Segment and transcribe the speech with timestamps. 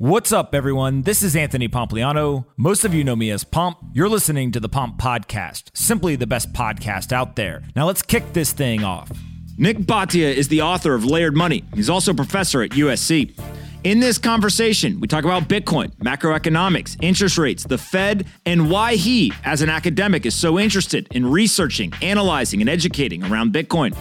[0.00, 1.02] What's up, everyone?
[1.02, 2.46] This is Anthony Pompliano.
[2.56, 3.76] Most of you know me as Pomp.
[3.92, 7.62] You're listening to the Pomp Podcast, simply the best podcast out there.
[7.76, 9.12] Now let's kick this thing off.
[9.58, 11.64] Nik Bhatia is the author of Layered Money.
[11.74, 13.38] He's also a professor at USC.
[13.84, 19.34] In this conversation, we talk about Bitcoin, macroeconomics, interest rates, the Fed, and why he,
[19.44, 23.94] as an academic, is so interested in researching, analyzing, and educating around Bitcoin.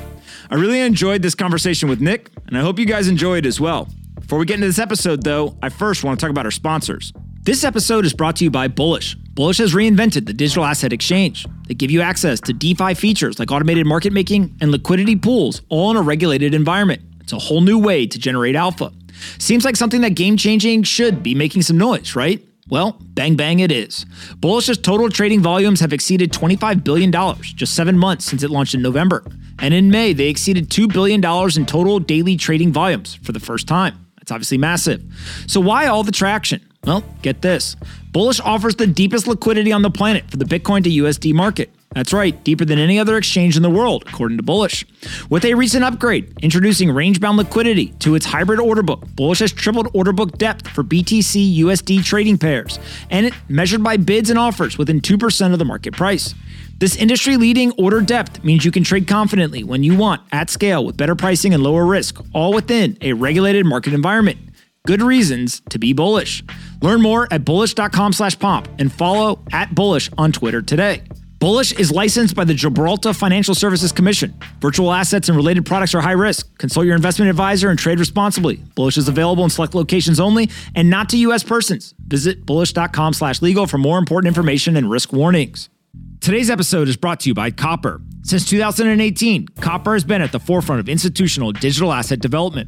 [0.49, 3.59] I really enjoyed this conversation with Nik, and I hope you guys enjoy it as
[3.59, 3.89] well.
[4.29, 7.11] Before we get into this episode, though, I first want to talk about our sponsors.
[7.41, 9.15] This episode is brought to you by Bullish.
[9.15, 11.47] Bullish has reinvented the digital asset exchange.
[11.67, 15.89] They give you access to DeFi features like automated market making and liquidity pools, all
[15.89, 17.01] in a regulated environment.
[17.21, 18.93] It's a whole new way to generate alpha.
[19.39, 22.39] Seems like something that game changing should be making some noise, right?
[22.69, 24.05] Well, bang bang it is.
[24.37, 27.11] Bullish's total trading volumes have exceeded $25 billion
[27.41, 29.25] just seven months since it launched in November.
[29.57, 31.19] And in May, they exceeded $2 billion
[31.57, 34.05] in total daily trading volumes for the first time.
[34.29, 35.01] It's obviously massive.
[35.47, 36.61] So, why all the traction?
[36.83, 37.75] Well, get this
[38.11, 41.71] Bullish offers the deepest liquidity on the planet for the Bitcoin to USD market.
[41.95, 44.85] That's right, deeper than any other exchange in the world, according to Bullish.
[45.31, 49.51] With a recent upgrade, introducing range bound liquidity to its hybrid order book, Bullish has
[49.51, 52.77] tripled order book depth for BTC USD trading pairs,
[53.09, 56.35] and it measured by bids and offers within 2% of the market price.
[56.79, 60.85] This industry leading order depth means you can trade confidently when you want at scale
[60.85, 64.37] with better pricing and lower risk, all within a regulated market environment.
[64.87, 66.41] Good reasons to be bullish.
[66.81, 71.03] Learn more at bullish.com slash pomp and follow at bullish on Twitter today.
[71.39, 74.33] Bullish is licensed by the Gibraltar Financial Services Commission.
[74.61, 76.57] Virtual assets and related products are high risk.
[76.59, 78.55] Consult your investment advisor and trade responsibly.
[78.75, 81.43] Bullish is available in select locations only and not to U.S.
[81.43, 81.93] persons.
[82.07, 85.69] Visit bullish.com slash legal for more important information and risk warnings.
[86.21, 88.01] Today's episode is brought to you by Copper.
[88.23, 92.67] Since 2018, Copper has been at the forefront of institutional digital asset development.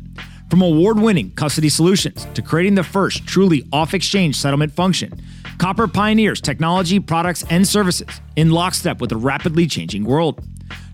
[0.49, 5.21] From award winning custody solutions to creating the first truly off exchange settlement function,
[5.57, 10.41] Copper pioneers technology, products, and services in lockstep with the rapidly changing world.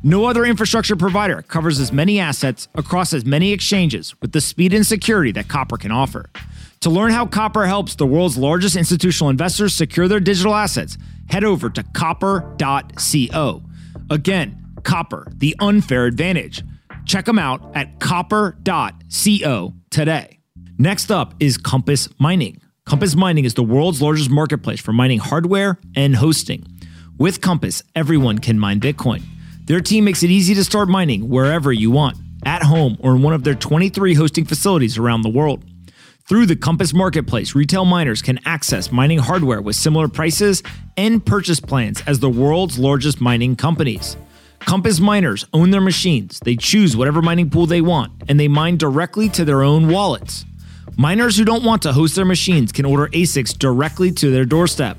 [0.01, 4.73] No other infrastructure provider covers as many assets across as many exchanges with the speed
[4.73, 6.25] and security that Copper can offer.
[6.81, 10.97] To learn how Copper helps the world's largest institutional investors secure their digital assets,
[11.29, 13.63] head over to copper.co.
[14.09, 16.63] Again, Copper, the unfair advantage.
[17.05, 20.39] Check them out at copper.co today.
[20.77, 22.61] Next up is Compass Mining.
[22.85, 26.65] Compass Mining is the world's largest marketplace for mining hardware and hosting.
[27.17, 29.23] With Compass, everyone can mine Bitcoin.
[29.65, 33.23] Their team makes it easy to start mining wherever you want, at home or in
[33.23, 35.65] one of their 23 hosting facilities around the world.
[36.27, 40.61] Through the Compass Marketplace, retail miners can access mining hardware with similar prices
[40.97, 44.17] and purchase plans as the world's largest mining companies.
[44.59, 48.75] Compass miners own their machines, they choose whatever mining pool they want, and they mine
[48.75, 50.43] directly to their own wallets.
[50.97, 54.97] Miners who don't want to host their machines can order ASICs directly to their doorstep.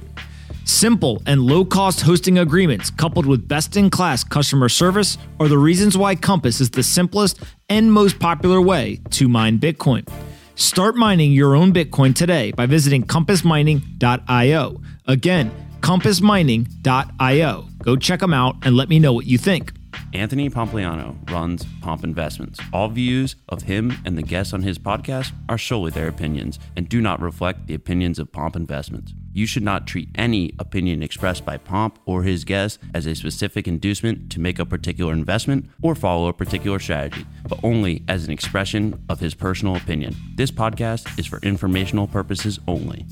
[0.64, 5.58] Simple and low cost hosting agreements coupled with best in class customer service are the
[5.58, 7.38] reasons why Compass is the simplest
[7.68, 10.08] and most popular way to mine Bitcoin.
[10.58, 14.80] Start mining your own Bitcoin today by visiting compassmining.io.
[15.06, 15.52] Again,
[15.82, 17.68] compassmining.io.
[17.84, 19.72] Go check them out and let me know what you think.
[20.12, 22.58] Anthony Pompliano runs Pomp Investments.
[22.72, 26.88] All views of him and the guests on his podcast are solely their opinions and
[26.88, 29.14] do not reflect the opinions of Pomp Investments.
[29.38, 33.68] You should not treat any opinion expressed by Pomp or his guests as a specific
[33.68, 38.32] inducement to make a particular investment or follow a particular strategy, but only as an
[38.32, 40.16] expression of his personal opinion.
[40.34, 43.06] This podcast is for informational purposes only.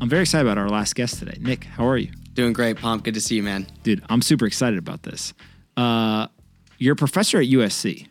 [0.00, 1.36] I'm very excited about our last guest today.
[1.40, 2.12] Nik, how are you?
[2.34, 3.02] Doing great, Pomp.
[3.02, 3.66] Good to see you, man.
[3.82, 5.34] Dude, I'm super excited about this.
[5.76, 6.28] Uh,
[6.78, 8.06] you're a professor at USC.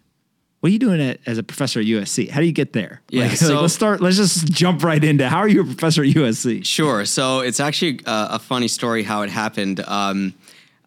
[0.61, 2.29] What are you doing at, as a professor at USC?
[2.29, 3.01] How do you get there?
[3.09, 3.99] Yeah, Like, so- like, let's start.
[3.99, 6.63] Let's just jump right into how are you a professor at USC?
[6.65, 7.03] Sure.
[7.05, 9.79] So it's actually uh, a funny story how it happened.
[9.81, 10.33] Um,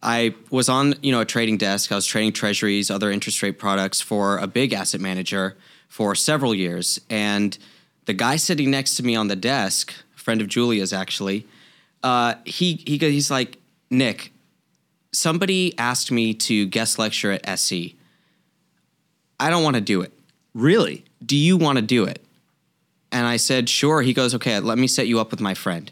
[0.00, 1.90] I was on, you know, a trading desk.
[1.90, 5.56] I was trading treasuries, other interest rate products for a big asset manager
[5.88, 7.00] for several years.
[7.10, 7.56] And
[8.04, 11.46] the guy sitting next to me on the desk, a friend of Julia's actually,
[12.02, 13.56] uh, he he he's like,
[13.90, 14.30] Nik,
[15.12, 17.94] somebody asked me to guest lecture at SC.
[19.38, 20.12] I don't want to do it.
[20.54, 21.04] Really?
[21.24, 22.24] do you want to do it?
[23.12, 24.02] And I said, sure.
[24.02, 25.90] He goes, okay, let me set you up with my friend.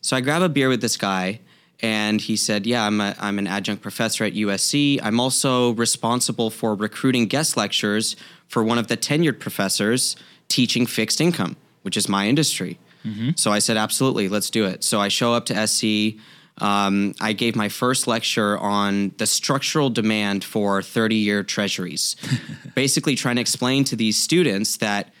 [0.00, 1.40] So I grab a beer with this guy,
[1.80, 5.00] and he said, yeah, I'm, a, I'm an adjunct professor at USC.
[5.02, 10.16] I'm also responsible for recruiting guest lectures for one of the tenured professors
[10.48, 12.78] teaching fixed income, which is my industry.
[13.04, 13.30] Mm-hmm.
[13.36, 14.84] So I said, absolutely, let's do it.
[14.84, 16.20] So I show up to SC.
[16.60, 22.16] Um, I gave my first lecture on the structural demand for 30 year treasuries,
[22.74, 25.12] basically trying to explain to these students that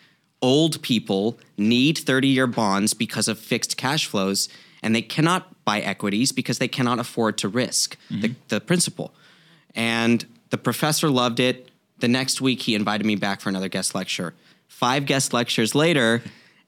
[0.42, 4.48] old people need 30 year bonds because of fixed cash flows
[4.82, 9.12] and they cannot buy equities because they cannot afford to risk the, the principal.
[9.74, 11.70] And the professor loved it.
[11.98, 14.34] The next week, he invited me back for another guest lecture.
[14.68, 16.22] Five guest lectures later,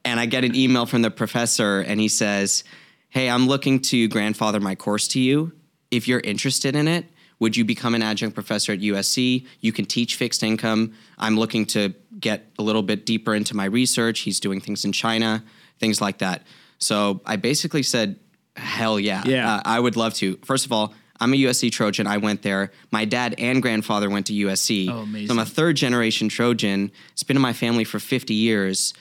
[0.05, 2.64] and I get an email from the professor, and he says,
[3.11, 5.53] Hey, I'm looking to grandfather my course to you.
[5.91, 7.07] If you're interested in it,
[7.41, 9.47] would you become an adjunct professor at USC?
[9.61, 10.95] You can teach fixed income.
[11.19, 14.21] I'm looking to get a little bit deeper into my research.
[14.21, 15.43] He's doing things in China,
[15.79, 16.43] things like that.
[16.79, 18.17] So I basically said,
[18.57, 19.25] hell yeah.
[19.27, 19.57] Yeah.
[19.57, 20.37] Uh, I would love to.
[20.45, 22.07] First of all, I'm a USC Trojan.
[22.07, 22.71] I went there.
[22.91, 24.89] My dad and grandfather went to USC.
[24.89, 25.29] Oh, amazing.
[25.29, 26.93] So I'm a third generation Trojan.
[27.12, 28.95] It's been in my family for 50 years.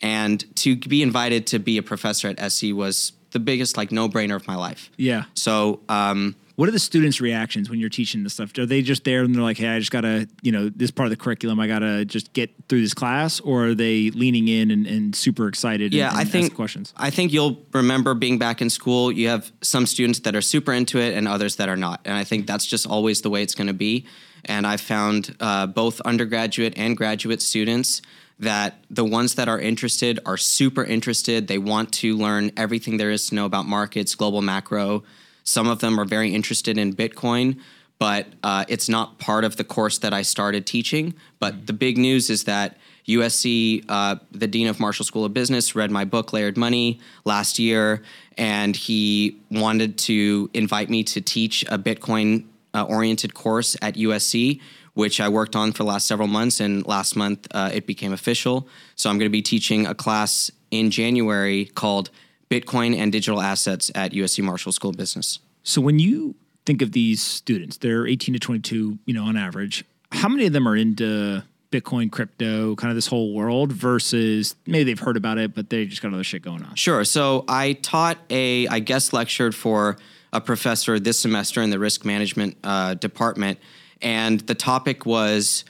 [0.00, 4.08] And to be invited to be a professor at SC was the biggest like no
[4.08, 4.90] brainer of my life.
[4.96, 5.24] Yeah.
[5.34, 8.56] So um, What are the students' reactions when you're teaching this stuff?
[8.58, 11.06] Are they just there and they're like, "Hey, I just gotta, you know, this part
[11.06, 14.70] of the curriculum, I gotta just get through this class," or are they leaning in
[14.70, 15.92] and, and super excited?
[15.92, 16.94] Yeah, and, and I think questions.
[16.96, 19.10] I think you'll remember being back in school.
[19.10, 22.14] You have some students that are super into it and others that are not, and
[22.14, 24.06] I think that's just always the way it's going to be.
[24.46, 28.00] And I found uh, both undergraduate and graduate students
[28.38, 31.46] that the ones that are interested are super interested.
[31.46, 35.04] They want to learn everything there is to know about markets, global macro.
[35.44, 37.60] Some of them are very interested in Bitcoin,
[37.98, 41.14] but uh, it's not part of the course that I started teaching.
[41.38, 42.76] But the big news is that
[43.06, 47.58] USC, uh, the dean of Marshall School of Business, read my book Layered Money last
[47.58, 48.02] year,
[48.38, 54.60] and he wanted to invite me to teach a Bitcoin uh, oriented course at USC,
[54.94, 56.60] which I worked on for the last several months.
[56.60, 58.68] And last month uh, it became official.
[58.96, 62.10] So I'm going to be teaching a class in January called
[62.50, 65.40] Bitcoin and Digital Assets at USC Marshall School of Business.
[65.62, 66.36] So when you
[66.66, 69.84] think of these students, they're 18 to 22, you know, on average.
[70.12, 71.42] How many of them are into
[71.72, 75.86] Bitcoin, crypto, kind of this whole world versus maybe they've heard about it, but they
[75.86, 76.74] just got other shit going on?
[76.76, 77.04] Sure.
[77.04, 79.96] So I taught a, I guest lectured for
[80.32, 83.58] a professor this semester in the risk management uh, department,
[84.02, 85.64] and the topic was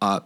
[0.00, 0.20] uh,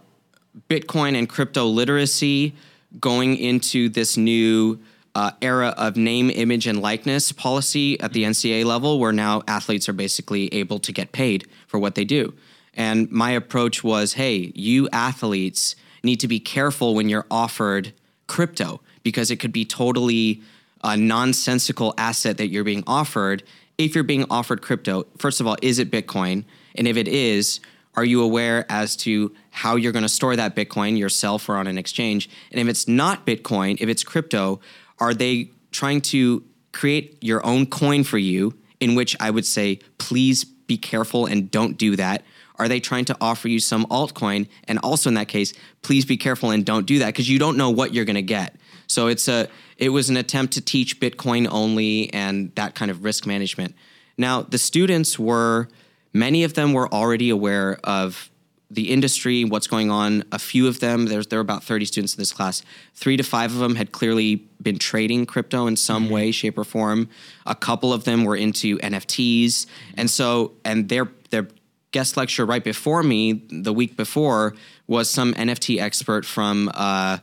[0.69, 2.53] Bitcoin and crypto literacy
[2.99, 4.79] going into this new
[5.15, 9.89] uh, era of name, image, and likeness policy at the NCAA level, where now athletes
[9.89, 12.33] are basically able to get paid for what they do.
[12.73, 17.93] And my approach was hey, you athletes need to be careful when you're offered
[18.27, 20.41] crypto because it could be totally
[20.83, 23.43] a nonsensical asset that you're being offered.
[23.77, 26.45] If you're being offered crypto, first of all, is it Bitcoin?
[26.75, 27.59] And if it is,
[27.95, 31.67] are you aware as to how you're going to store that Bitcoin yourself or on
[31.67, 32.29] an exchange?
[32.51, 34.61] And if it's not Bitcoin, if it's crypto,
[34.99, 38.53] are they trying to create your own coin for you?
[38.79, 42.23] In which I would say, please be careful and don't do that.
[42.55, 44.47] Are they trying to offer you some altcoin?
[44.67, 47.57] And also in that case, please be careful and don't do that because you don't
[47.57, 48.55] know what you're going to get.
[48.87, 49.47] So it's a
[49.77, 53.75] it was an attempt to teach Bitcoin only and that kind of risk management.
[54.17, 55.69] Now the students were
[56.13, 58.29] many of them were already aware of
[58.69, 60.23] the industry, what's going on.
[60.31, 62.63] A few of them, there's there are about 30 students in this class.
[62.95, 66.63] Three to five of them had clearly been trading crypto in some way, shape, or
[66.63, 67.09] form.
[67.45, 69.65] A couple of them were into NFTs,
[69.97, 71.49] and so and their their
[71.91, 74.55] guest lecture right before me, the week before,
[74.87, 76.71] was some NFT expert from.
[76.73, 77.17] Uh,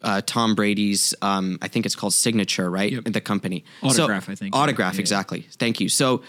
[0.00, 3.02] uh, Tom Brady's, um, I think it's called Signature, right?
[3.04, 3.64] The company.
[3.82, 4.54] Autograph, I think.
[4.54, 5.00] Autograph, Yeah.
[5.00, 5.48] exactly.
[5.58, 5.88] Thank you.
[5.88, 6.22] So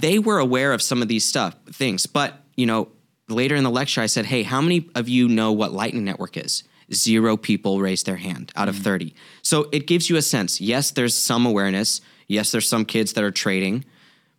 [0.00, 2.06] they were aware of some of these stuff things.
[2.06, 2.88] But you know
[3.28, 6.36] later in the lecture i said hey how many of you know what lightning network
[6.36, 6.64] is?
[6.92, 8.82] Zero people raised their hand out of mm.
[8.84, 10.60] 30 so it gives you a sense.
[10.60, 12.00] Yes there's some awareness.
[12.28, 13.84] Yes there's some kids that are trading.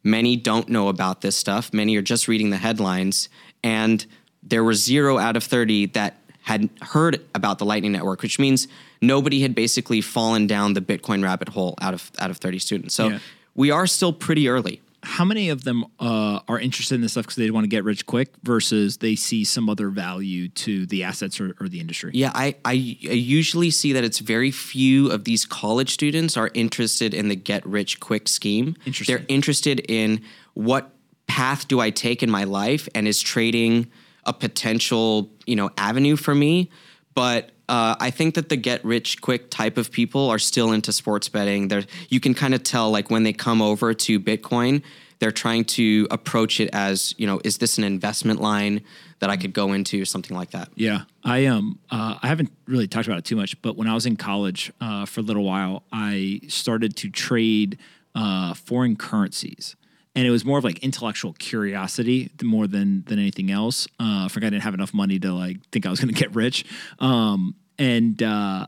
[0.04, 1.74] Many don't know about this stuff.
[1.74, 3.28] Many are just reading the headlines.
[3.64, 4.06] And
[4.44, 8.68] there were zero out of 30 that had heard about the lightning network which means
[9.02, 12.94] nobody had basically fallen down the bitcoin rabbit hole out of out of 30 students.
[12.94, 13.20] So Yeah.
[13.56, 17.26] we are still pretty early How many of them uh, are interested in this stuff
[17.26, 21.04] because they want to get rich quick versus they see some other value to the
[21.04, 22.12] assets or, or the industry?
[22.14, 26.50] Yeah, I, I I usually see that it's very few of these college students are
[26.54, 28.76] interested in the get rich quick scheme.
[28.86, 29.16] Interesting.
[29.16, 30.22] They're interested in
[30.56, 30.92] what
[31.28, 33.92] path do I take in my life and is trading
[34.26, 36.70] a potential, you know, avenue for me.
[37.14, 40.92] But uh, I think that the get rich quick type of people are still into
[40.92, 41.68] sports betting.
[41.68, 44.84] They're, you can kind of tell like when they come over to Bitcoin,
[45.20, 48.82] they're trying to approach it as, you know, is this an investment line
[49.20, 50.70] that I could go into or something like that?
[50.76, 53.94] Yeah, I um uh, I haven't really talked about it too much, but when I
[53.94, 57.78] was in college uh, for a little while, I started to trade
[58.14, 59.76] uh, foreign currencies,
[60.16, 63.88] and it was more of like intellectual curiosity more than than anything else.
[64.00, 66.20] Uh, I forgot I didn't have enough money to like think I was going to
[66.20, 66.66] get rich.
[67.00, 68.68] Um, and uh,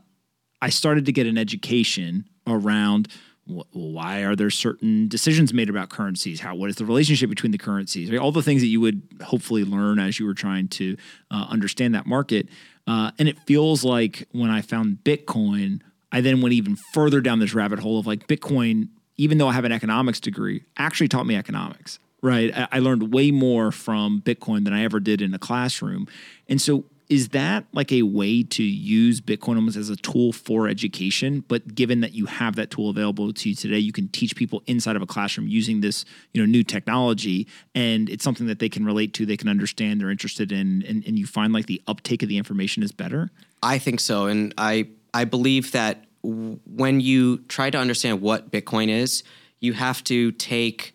[0.60, 3.08] I started to get an education around
[3.46, 6.40] wh- why are there certain decisions made about currencies?
[6.40, 8.16] How what is the relationship between the currencies?
[8.18, 10.96] All the things that you would hopefully learn as you were trying to
[11.30, 12.48] uh, understand that market.
[12.86, 17.38] Uh, and it feels like when I found Bitcoin, I then went even further down
[17.38, 18.88] this rabbit hole of like Bitcoin.
[19.18, 21.98] Even though I have an economics degree, actually taught me economics.
[22.20, 26.08] Right, I, learned way more from Bitcoin than I ever did in a classroom,
[26.48, 30.68] and so is that like a way to use Bitcoin almost as a tool for
[30.68, 31.44] education?
[31.48, 34.62] But given that you have that tool available to you today, you can teach people
[34.66, 38.68] inside of a classroom using this, you know, new technology, and it's something that they
[38.68, 41.80] can relate to, they can understand, they're interested in, and, and you find like the
[41.86, 43.30] uptake of the information is better.
[43.62, 48.88] I think so, and I I believe that when you try to understand what Bitcoin
[48.88, 49.22] is,
[49.60, 50.94] you have to take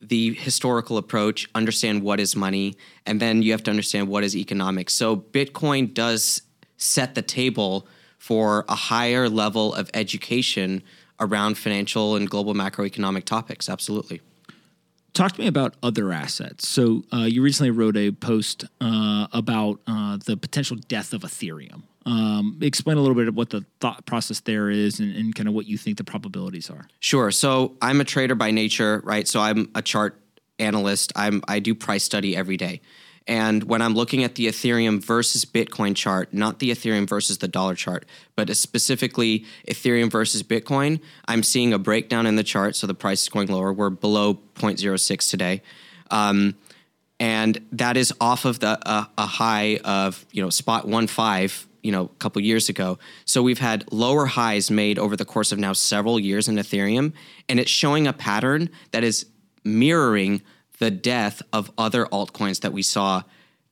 [0.00, 2.76] the historical approach, understand what is money,
[3.06, 4.94] and then you have to understand what is economics.
[4.94, 6.42] So Bitcoin does
[6.76, 7.86] set the table
[8.18, 10.82] for a higher level of education
[11.20, 13.68] around financial and global macroeconomic topics.
[13.68, 14.20] Absolutely.
[15.12, 16.68] Talk to me about other assets.
[16.68, 21.82] So uh, you recently wrote a post uh, about uh, the potential death of Ethereum.
[22.06, 25.48] Um, explain a little bit of what the thought process there is and, and kind
[25.48, 26.86] of what you think the probabilities are.
[27.00, 27.30] Sure.
[27.30, 29.26] So I'm a trader by nature, right?
[29.26, 30.20] So I'm a chart
[30.58, 31.12] analyst.
[31.16, 32.80] I'm I do price study every day.
[33.26, 37.48] And when I'm looking at the Ethereum versus Bitcoin chart, not the Ethereum versus the
[37.48, 38.04] dollar chart,
[38.36, 42.76] but specifically Ethereum versus Bitcoin, I'm seeing a breakdown in the chart.
[42.76, 43.72] So the price is going lower.
[43.72, 45.62] We're below 0.06 today.
[46.10, 46.54] Um,
[47.18, 51.66] and that is off of the uh, a high of you know spot one five
[51.84, 52.98] you know a couple years ago.
[53.24, 57.12] So we've had lower highs made over the course of now several years in Ethereum,
[57.48, 59.26] and it's showing a pattern that is
[59.64, 60.42] mirroring
[60.78, 63.22] the death of other altcoins that we saw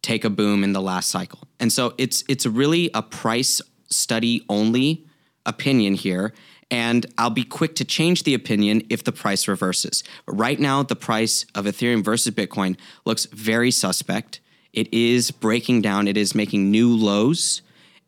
[0.02, 1.40] take a boom in the last cycle.
[1.58, 5.06] And so it's it's really a price study only
[5.44, 6.32] opinion here
[6.70, 10.02] and I'll be quick to change the opinion if the price reverses.
[10.26, 14.40] Right now the price of Ethereum versus Bitcoin looks very suspect.
[14.72, 17.62] It is breaking down, it is making new lows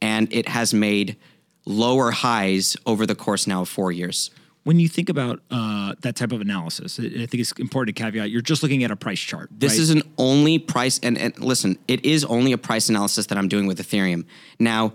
[0.04, 1.16] and it has made
[1.64, 4.30] lower highs over the course now of 4 years
[4.64, 8.30] when you think about uh, that type of analysis, I think it's important to caveat
[8.30, 9.50] you're just looking at a price chart.
[9.52, 9.80] This right?
[9.80, 13.48] is an only price, and, and listen, it is only a price analysis that I'm
[13.48, 14.24] doing with Ethereum.
[14.58, 14.94] Now,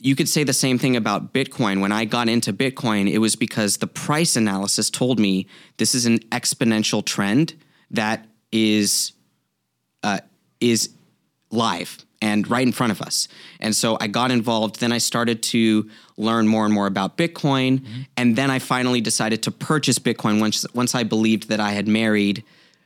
[0.00, 1.80] you could say the same thing about Bitcoin.
[1.80, 6.06] When I got into Bitcoin, it was because the price analysis told me this is
[6.06, 7.54] an exponential trend
[7.90, 9.12] that is
[10.04, 10.20] uh,
[10.60, 10.90] is
[11.50, 13.28] live and right in front of us.
[13.60, 14.80] And so I got involved.
[14.80, 17.80] Then I started to learn more and more about Bitcoin.
[17.80, 18.00] Mm-hmm.
[18.16, 21.86] And then I finally decided to purchase Bitcoin once, once I believed that I had
[21.86, 22.42] married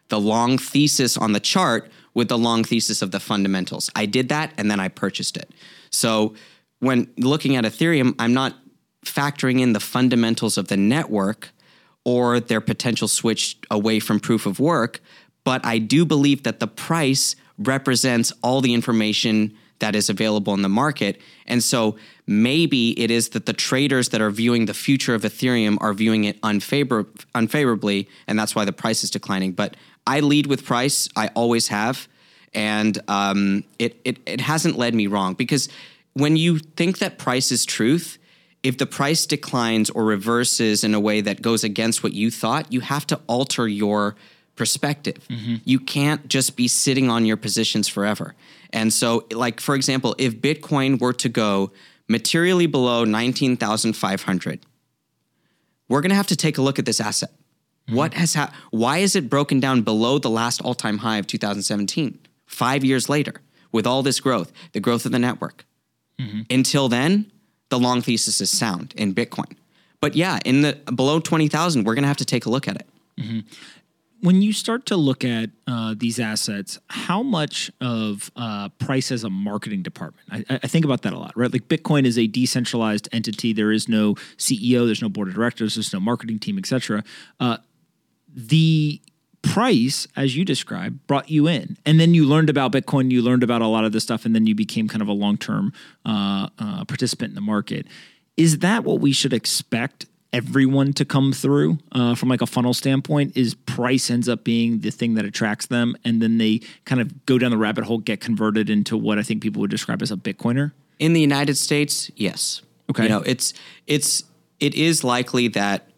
[0.08, 3.90] the long thesis on the chart with the long thesis of the fundamentals.
[3.96, 5.50] I did that and then I purchased it.
[5.90, 6.34] So
[6.80, 8.56] when looking at Ethereum, I'm not
[9.04, 11.50] factoring in the fundamentals of the network
[12.04, 15.00] or their potential switch away from proof of work,
[15.44, 20.62] but I do believe that the price represents all the information that is available in
[20.62, 21.20] the market.
[21.46, 25.76] And so maybe it is that the traders that are viewing the future of Ethereum
[25.80, 29.52] are viewing it unfavor- unfavorably, and that's why the price is declining.
[29.52, 32.08] But I lead with price, I always have.
[32.54, 35.68] And um, it, it, it hasn't led me wrong because
[36.12, 38.18] when you think that price is truth,
[38.62, 42.72] if the price declines or reverses in a way that goes against what you thought,
[42.72, 44.14] you have to alter your
[44.56, 45.26] perspective.
[45.28, 45.56] Mm-hmm.
[45.64, 48.34] You can't just be sitting on your positions forever.
[48.72, 51.72] And so, like, for example, if Bitcoin were to go
[52.08, 54.60] materially below 19,500,
[55.88, 57.30] we're going to have to take a look at this asset.
[57.30, 57.96] Mm-hmm.
[57.96, 58.58] What has happened?
[58.70, 63.08] Why is it broken down below the last all time high of 2017, five years
[63.08, 63.34] later,
[63.72, 65.64] with all this growth, the growth of the network?
[66.18, 66.42] Mm-hmm.
[66.50, 67.30] Until then,
[67.68, 69.56] the long thesis is sound in Bitcoin.
[70.00, 72.76] But yeah, in the below 20,000, we're going to have to take a look at
[72.76, 72.88] it.
[73.18, 73.40] Mm-hmm
[74.22, 79.24] when you start to look at uh, these assets, how much of uh, price as
[79.24, 80.46] a marketing department?
[80.48, 81.52] I, I, think about that a lot, right?
[81.52, 83.52] Like Bitcoin is a decentralized entity.
[83.52, 87.02] There is no CEO, there's no board of directors, there's no marketing team, etc.
[87.40, 87.56] Uh,
[88.32, 89.02] the
[89.42, 93.10] price, as you described, brought you in, and then you learned about Bitcoin.
[93.10, 95.12] You learned about a lot of this stuff, and then you became kind of a
[95.12, 95.72] long term
[96.06, 97.86] uh, uh, participant in the market.
[98.36, 102.72] Is that what we should expect everyone to come through uh, from like a funnel
[102.72, 105.94] standpoint is price ends up being the thing that attracts them.
[106.04, 109.22] And then they kind of go down the rabbit hole get converted into what i
[109.22, 110.72] think people would describe as a bitcoiner.
[110.98, 112.62] In the united states yes.
[112.90, 113.04] Okay.
[113.04, 113.52] You know it's
[113.86, 114.24] it's
[114.60, 115.88] it is likely that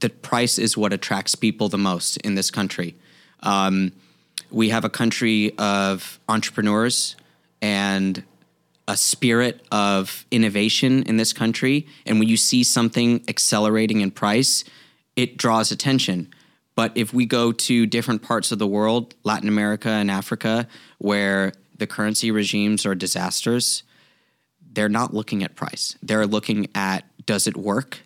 [0.00, 2.96] the price is what attracts people the most in this country.
[3.40, 3.92] Um,
[4.50, 7.16] we have a country of entrepreneurs
[7.62, 8.22] and
[8.90, 11.86] a spirit of innovation in this country.
[12.06, 14.64] And when you see something accelerating in price,
[15.14, 16.34] it draws attention.
[16.74, 20.66] But if we go to different parts of the world, Latin America and Africa,
[20.98, 23.84] where the currency regimes are disasters,
[24.72, 25.96] they're not looking at price.
[26.02, 28.00] They're looking at does it work?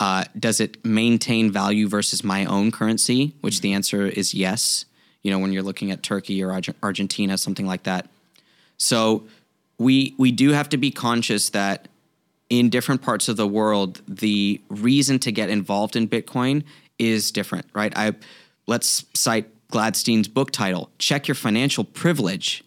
[0.00, 3.34] Uh, does it maintain value versus my own currency?
[3.42, 4.86] Which the answer is yes.
[5.22, 8.08] You know, when you're looking at Turkey or Argentina, something like that.
[8.78, 9.26] So
[9.78, 11.88] we we do have to be conscious that
[12.50, 16.64] in different parts of the world, the reason to get involved in Bitcoin
[16.98, 17.92] is different, right?
[17.96, 18.12] I
[18.66, 22.64] let's cite Gladstein's book title: "Check Your Financial Privilege."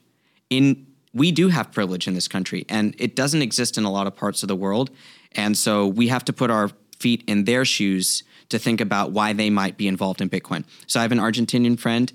[0.50, 4.08] In we do have privilege in this country, and it doesn't exist in a lot
[4.08, 4.90] of parts of the world,
[5.34, 9.34] and so we have to put our feet in their shoes to think about why
[9.34, 10.64] they might be involved in Bitcoin.
[10.88, 12.12] So I have an Argentinian friend,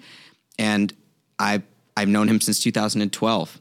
[0.59, 0.95] and
[1.38, 1.62] I
[1.97, 3.61] I've known him since 2012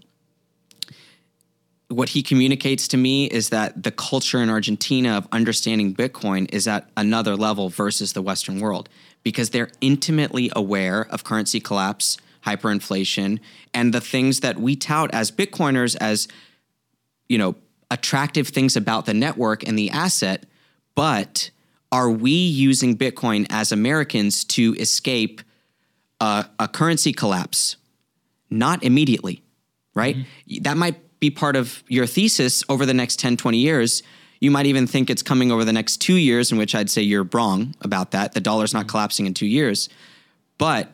[1.88, 6.68] what he communicates to me is that the culture in Argentina of understanding Bitcoin is
[6.68, 8.90] at another level versus the Western world
[9.24, 13.40] because they're intimately aware of currency collapse, hyperinflation,
[13.74, 16.28] and the things that we tout as Bitcoiners as,
[17.30, 17.56] you know,
[17.92, 20.46] attractive things about the network and the asset.
[20.96, 21.52] But
[21.92, 25.42] are we using Bitcoin as Americans to escape
[26.20, 27.76] a, a currency collapse?
[28.50, 29.44] Not immediately,
[29.94, 30.16] right?
[30.16, 30.64] Mm-hmm.
[30.64, 34.04] That might be part of your thesis over the next 10, 20 years.
[34.40, 37.02] You might even think it's coming over the next two years, in which I'd say
[37.02, 38.34] you're wrong about that.
[38.34, 38.90] The dollar's not mm-hmm.
[38.90, 39.90] collapsing in two years.
[40.58, 40.90] But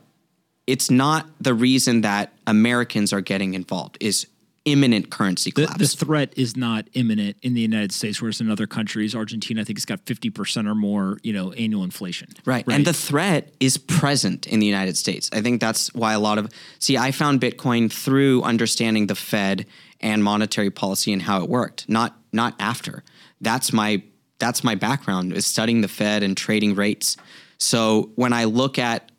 [0.68, 4.28] it's not the reason that Americans are getting involved, is
[4.66, 5.78] imminent currency collapse.
[5.78, 9.64] the threat is not imminent in the United States, whereas in other countries, Argentina, I
[9.64, 12.30] think, has got 50% or more, you know, annual inflation.
[12.46, 12.64] Right.
[12.68, 15.30] And the threat is present in the United States.
[15.34, 19.66] I think that's why a lot of see, I found Bitcoin through understanding the Fed
[20.02, 23.04] and monetary policy and how it worked, not not after.
[23.40, 24.04] That's my
[24.40, 27.18] that's my background is studying the Fed and trading rates.
[27.58, 29.12] So when I look at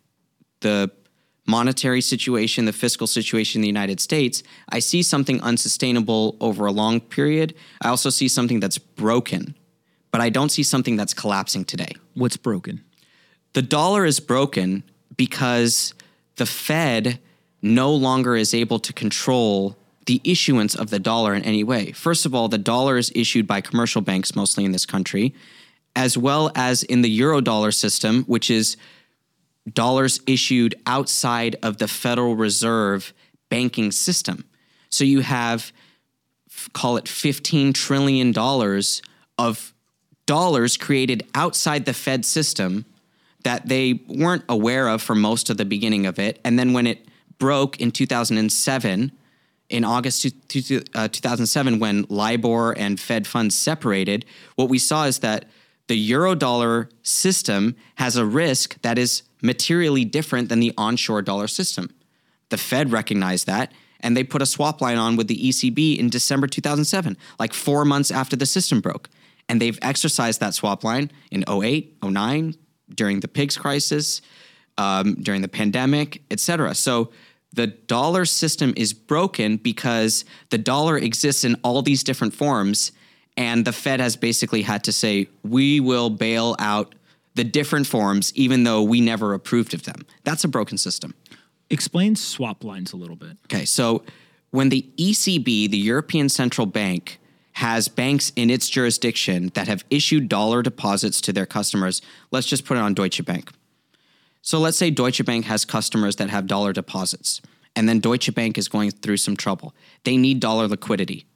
[0.61, 0.91] the
[1.47, 6.73] monetary situation, the fiscal situation in the United States, I see something unsustainable over a
[6.73, 7.55] long period.
[7.81, 9.57] I also see something that's broken,
[10.11, 12.85] but I don't see something that's collapsing today What's broken?
[13.55, 14.83] the dollar is broken
[15.17, 15.95] because
[16.37, 17.19] the Fed
[17.61, 21.93] no longer is able to control the issuance of the dollar in any way.
[21.93, 25.35] First of all, the dollar is issued by commercial banks mostly in this country,
[25.95, 28.77] as well as in the eurodollar system, which is
[29.73, 33.13] dollars issued outside of the Federal Reserve
[33.49, 34.45] banking system.
[34.91, 35.73] So you have
[36.73, 39.03] call it 15 trillion dollars
[39.39, 39.73] of
[40.27, 42.85] dollars created outside the Fed system
[43.45, 46.39] that they weren't aware of for most of the beginning of it.
[46.45, 47.07] And then when it
[47.39, 49.13] broke in 2007,
[49.73, 54.25] in August two- two- uh, 2007, when LIBOR and Fed funds separated,
[54.57, 55.47] what we saw is that
[55.89, 61.91] the eurodollar system has a risk that is materially different than the onshore dollar system.
[62.51, 66.09] The Fed recognized that and they put a swap line on with the ECB in
[66.11, 69.09] December 2007, like four months after the system broke.
[69.49, 72.55] And they've exercised that swap line in 08, 09,
[72.95, 74.21] during the PIIGS crisis,
[74.77, 76.75] um, during the pandemic, et cetera.
[76.75, 77.11] So
[77.53, 82.93] the dollar system is broken because the dollar exists in all these different forms.
[83.37, 86.95] And the Fed has basically had to say, we will bail out
[87.35, 90.07] the different forms, even though we never approved of them.
[90.25, 91.15] That's a broken system.
[91.71, 93.39] Explain swap lines a little bit.
[93.47, 94.03] Okay, so
[94.51, 97.19] when the ECB, the European Central Bank,
[97.53, 102.65] has banks in its jurisdiction that have issued dollar deposits to their customers, let's just
[102.65, 103.51] put it on Deutsche Bank.
[104.43, 107.41] So let's say Deutsche Bank has customers that have dollar deposits,
[107.75, 109.75] and then Deutsche Bank is going through some trouble.
[110.05, 111.27] They need dollar liquidity.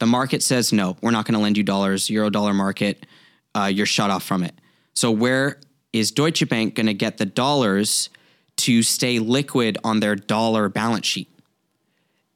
[0.00, 3.06] The market says, no, we're not going to lend you dollars, euro dollar market,
[3.54, 4.54] uh, you're shut off from it.
[4.94, 5.60] So, where
[5.92, 8.10] is Deutsche Bank going to get the dollars
[8.56, 11.28] to stay liquid on their dollar balance sheet?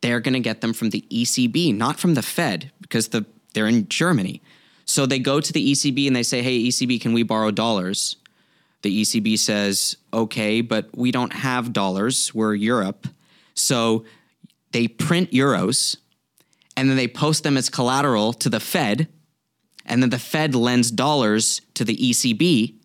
[0.01, 3.67] they're going to get them from the ECB, not from the Fed, because the they're
[3.67, 4.41] in Germany.
[4.85, 8.17] So they go to the ECB and they say, "Hey, ECB, can we borrow dollars?"
[8.83, 12.33] The ECB says, "Okay, but we don't have dollars.
[12.35, 13.09] We're Europe."
[13.55, 14.05] So
[14.73, 15.97] they print euros
[16.79, 19.09] and then they post them as collateral to the Fed,
[19.85, 22.77] and then the Fed lends dollars to the ECB,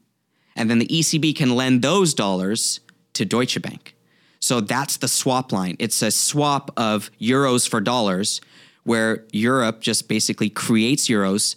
[0.55, 2.79] and then the ECB can lend those dollars
[3.13, 3.95] to Deutsche Bank.
[4.39, 5.75] So that's the swap line.
[5.77, 8.41] It's a swap of euros for dollars,
[8.83, 11.55] where Europe just basically creates euros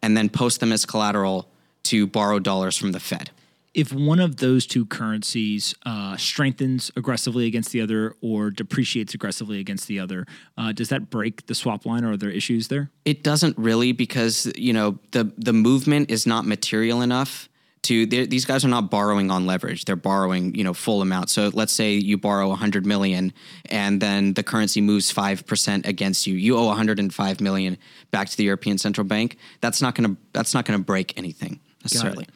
[0.00, 1.50] and then posts them as collateral
[1.84, 3.30] to borrow dollars from the Fed.
[3.76, 9.60] If one of those two currencies uh, strengthens aggressively against the other or depreciates aggressively
[9.60, 12.90] against the other, uh, does that break the swap line or are there issues there?
[13.04, 17.50] It doesn't really because you know the the movement is not material enough
[17.82, 19.84] to these guys are not borrowing on leverage.
[19.84, 21.28] They're borrowing you know full amount.
[21.28, 23.34] So let's say you borrow 100 million
[23.66, 26.34] and then the currency moves 5% against you.
[26.34, 27.76] You owe 105 million
[28.10, 29.36] back to the European Central Bank.
[29.60, 32.26] That's not going to that's not going to break anything necessarily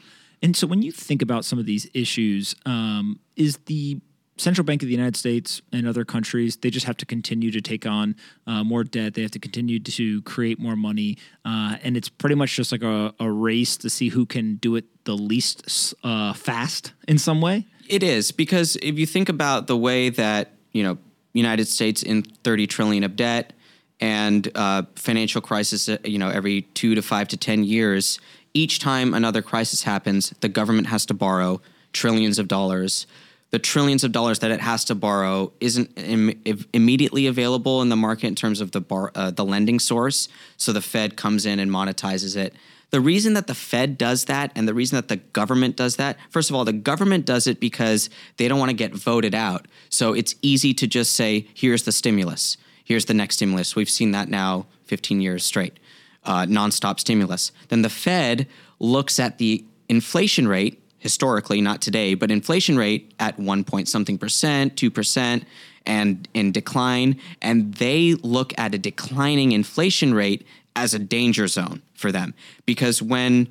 [0.43, 4.01] and so when you think about some of these issues um, is the
[4.41, 7.61] central bank of the United States and other countries, they just have to continue to
[7.61, 9.15] take on uh, more debt.
[9.15, 11.19] They have to continue to create more money.
[11.45, 14.77] Uh, and it's pretty much just like a, a, race to see who can do
[14.77, 17.67] it the least uh, fast in some way.
[17.89, 20.99] It is because if you think about the way that, you know,
[21.33, 23.53] United States in 30 trillion of debt
[24.01, 28.19] and uh, financial crisis, uh, you know, every two to five to 10 years,
[28.55, 31.61] each time another crisis happens, the government has to borrow
[31.93, 33.07] trillions of dollars
[33.51, 36.41] the trillions of dollars that it has to borrow isn't Im-
[36.73, 40.29] immediately available in the market in terms of the bar, uh, the lending source.
[40.57, 42.55] So the Fed comes in and monetizes it.
[42.91, 46.17] The reason that the Fed does that and the reason that the government does that,
[46.29, 49.67] first of all, the government does it because they don't want to get voted out.
[49.89, 53.77] So it's easy to just say, here's the stimulus, here's the next stimulus.
[53.77, 55.79] We've seen that now 15 years straight,
[56.25, 57.53] uh, nonstop stimulus.
[57.69, 58.47] Then the Fed
[58.79, 64.19] looks at the inflation rate historically, not today, but inflation rate at one point something
[64.19, 65.45] percent, two percent,
[65.87, 67.19] and in decline.
[67.41, 72.35] And they look at a declining inflation rate as a danger zone for them
[72.67, 73.49] because when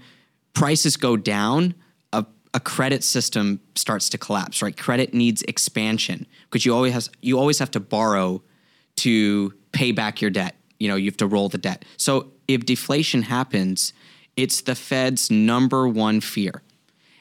[0.54, 1.76] prices go down,
[2.54, 4.62] a, credit system starts to collapse.
[4.62, 8.42] Right, credit needs expansion because you always you always have to borrow
[8.98, 10.56] to pay back your debt.
[10.80, 11.86] You know, you have to roll the debt.
[11.98, 13.94] So if deflation happens,
[14.36, 16.62] it's the Fed's number one fear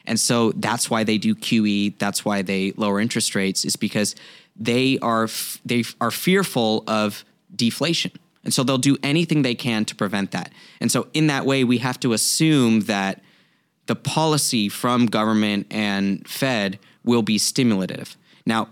[0.09, 1.95] and so that's why they do QE.
[1.99, 4.15] That's why they lower interest rates is because
[4.55, 5.29] they are
[5.63, 7.23] they are fearful of
[7.55, 8.11] deflation.
[8.43, 10.51] And so they'll do anything they can to prevent that.
[10.81, 13.21] And so in that way we have to assume that
[13.85, 18.17] the policy from government and Fed will be stimulative.
[18.47, 18.69] Now,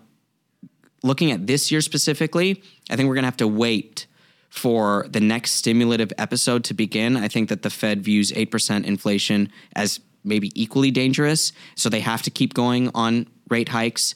[1.03, 4.06] looking at this year specifically, I think we're going to have to wait
[4.49, 7.17] for the next stimulative episode to begin.
[7.17, 11.51] I think that the Fed views 8% inflation as maybe equally dangerous.
[11.75, 14.15] So they have to keep going on rate hikes.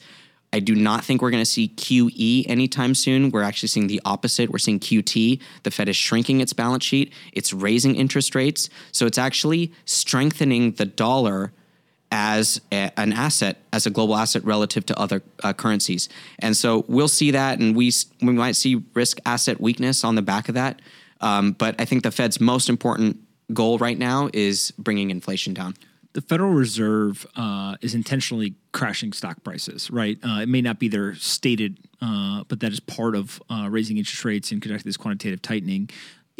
[0.52, 3.30] I do not think we're going to see QE anytime soon.
[3.30, 4.50] We're actually seeing the opposite.
[4.50, 5.40] We're seeing QT.
[5.62, 8.68] The Fed is shrinking its balance sheet, it's raising interest rates.
[8.92, 11.52] So it's actually strengthening the dollar
[12.12, 16.08] as a, an asset, as a global asset relative to other uh, currencies.
[16.38, 20.22] And so we'll see that, and we, we might see risk asset weakness on the
[20.22, 20.80] back of that.
[21.20, 23.18] Um, but I think the Fed's most important
[23.52, 25.74] goal right now is bringing inflation down
[26.14, 30.18] the Federal Reserve uh, is intentionally crashing stock prices, right?
[30.22, 33.96] Uh, it may not be their stated, uh, but that is part of uh, raising
[33.96, 35.88] interest rates and conducting this quantitative tightening.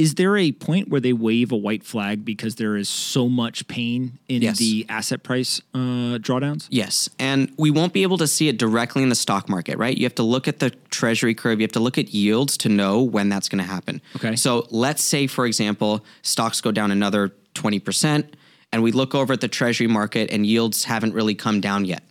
[0.03, 3.69] Is there a point where they wave a white flag because there is so much
[3.69, 4.59] pain in yes.
[4.59, 6.67] the asset price uh, drawdowns?
[6.71, 7.09] Yes.
[7.21, 9.97] And we won't be able to see it directly in the stock market, right?
[9.97, 12.69] You have to look at the treasury curve, you have to look at yields to
[12.69, 14.03] know when that's going to happen.
[14.17, 14.35] Okay.
[14.35, 18.27] So let's say, for example, stocks go down another 20%
[18.73, 22.03] and we look over at the treasury market and yields haven't really come down yet.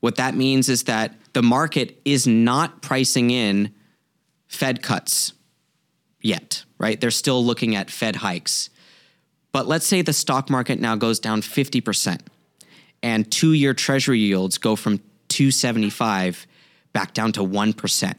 [0.00, 3.74] What that means is that the market is not pricing in
[4.46, 5.34] Fed cuts
[6.22, 7.00] yet, right?
[7.00, 8.70] They're still looking at Fed hikes.
[9.52, 12.20] But let's say the stock market now goes down 50%
[13.02, 16.46] and two year treasury yields go from 275
[16.92, 18.14] back down to 1%.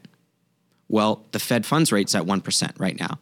[0.88, 3.18] Well, the Fed funds rate's at 1% right now.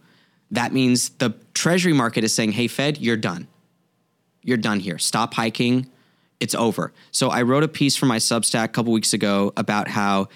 [0.51, 3.48] That means the treasury market is saying, hey, Fed, you're done
[4.48, 4.98] you're done here.
[4.98, 5.90] Stop hiking.
[6.40, 6.92] It's over.
[7.11, 10.29] So I wrote a piece for my Substack a couple weeks ago about how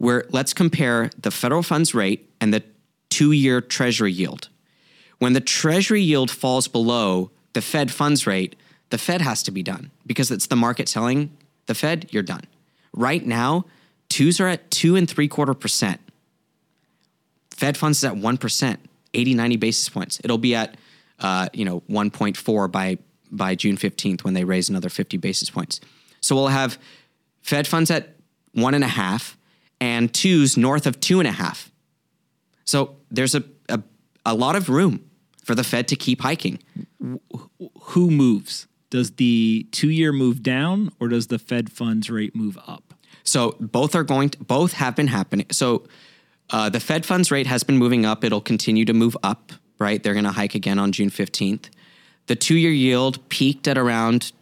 [0.00, 2.64] we're let's compare the federal funds rate and the
[3.12, 4.48] two-year treasury yield.
[5.18, 8.56] When the treasury yield falls below the Fed funds rate,
[8.88, 12.44] the Fed has to be done because it's the market telling the Fed you're done.
[12.94, 13.66] Right now,
[14.08, 16.00] twos are at two and three quarter percent.
[17.50, 18.80] Fed funds is at one percent,
[19.12, 20.18] 80, 90 basis points.
[20.24, 20.76] It'll be at
[21.20, 22.96] uh, you know 1.4 by
[23.30, 25.80] by June 15th when they raise another 50 basis points.
[26.20, 26.78] So we'll have
[27.42, 28.16] Fed funds at
[28.52, 29.36] one and a half
[29.80, 31.71] and twos north of two and a half.
[32.64, 33.80] So there's a, a,
[34.24, 35.04] a lot of room
[35.44, 36.58] for the Fed to keep hiking.
[37.00, 38.66] Who moves?
[38.90, 42.94] Does the two year move down or does the Fed funds rate move up?
[43.24, 45.46] So both are going to, both have been happening.
[45.50, 45.86] So
[46.50, 48.24] uh, the Fed funds rate has been moving up.
[48.24, 50.02] It'll continue to move up, right?
[50.02, 51.70] They're going to hike again on June 15th.
[52.26, 54.32] The two year yield peaked at around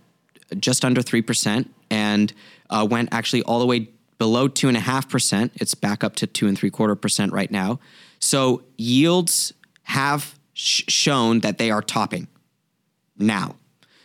[0.58, 2.32] just under 3% and
[2.68, 5.52] uh, went actually all the way below two and a half percent.
[5.56, 7.80] It's back up to two and three quarter percent right now.
[8.20, 9.52] So yields
[9.84, 12.28] have sh- shown that they are topping
[13.18, 13.56] now.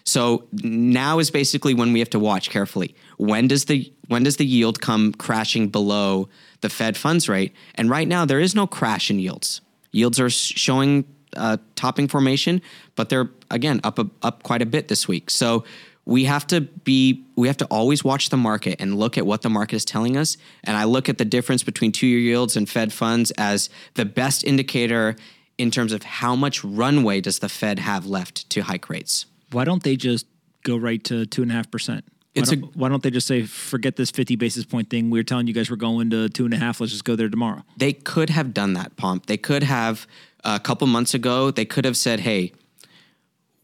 [0.04, 2.96] So now is basically when we have to watch carefully.
[3.18, 6.30] When does the when does the yield come crashing below
[6.62, 7.54] the Fed funds rate?
[7.74, 9.62] And right now there is no crash in yields.
[9.92, 12.62] Yields are showing uh, topping formation,
[12.96, 15.30] but they're again up a, up quite a bit this week.
[15.30, 15.66] So
[16.06, 19.42] we have to be we have to always watch the market and look at what
[19.42, 20.38] the market is telling us.
[20.64, 24.06] And I look at the difference between two year yields and Fed funds as the
[24.06, 25.16] best indicator
[25.58, 29.26] in terms of how much runway does the Fed have left to hike rates.
[29.52, 30.26] Why don't they just
[30.64, 32.04] go right to two and a half percent?
[32.08, 35.10] Why It's a- don't, why don't they just say, forget this 50 basis point thing?
[35.10, 36.82] We were telling you guys we're going to two and a half.
[36.82, 37.64] Let's just go there tomorrow.
[37.78, 39.26] they could have done that, Pomp.
[39.28, 40.06] They could have
[40.44, 41.50] a couple months ago.
[41.52, 42.52] They could have said, "Hey,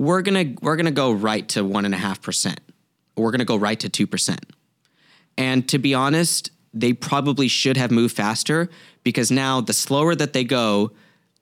[0.02, 2.60] we're gonna we're gonna go right to one and a half percent.
[3.16, 4.44] We're gonna go right to two percent."
[5.38, 8.68] And to be honest, they probably should have moved faster
[9.04, 10.92] because now the slower that they go,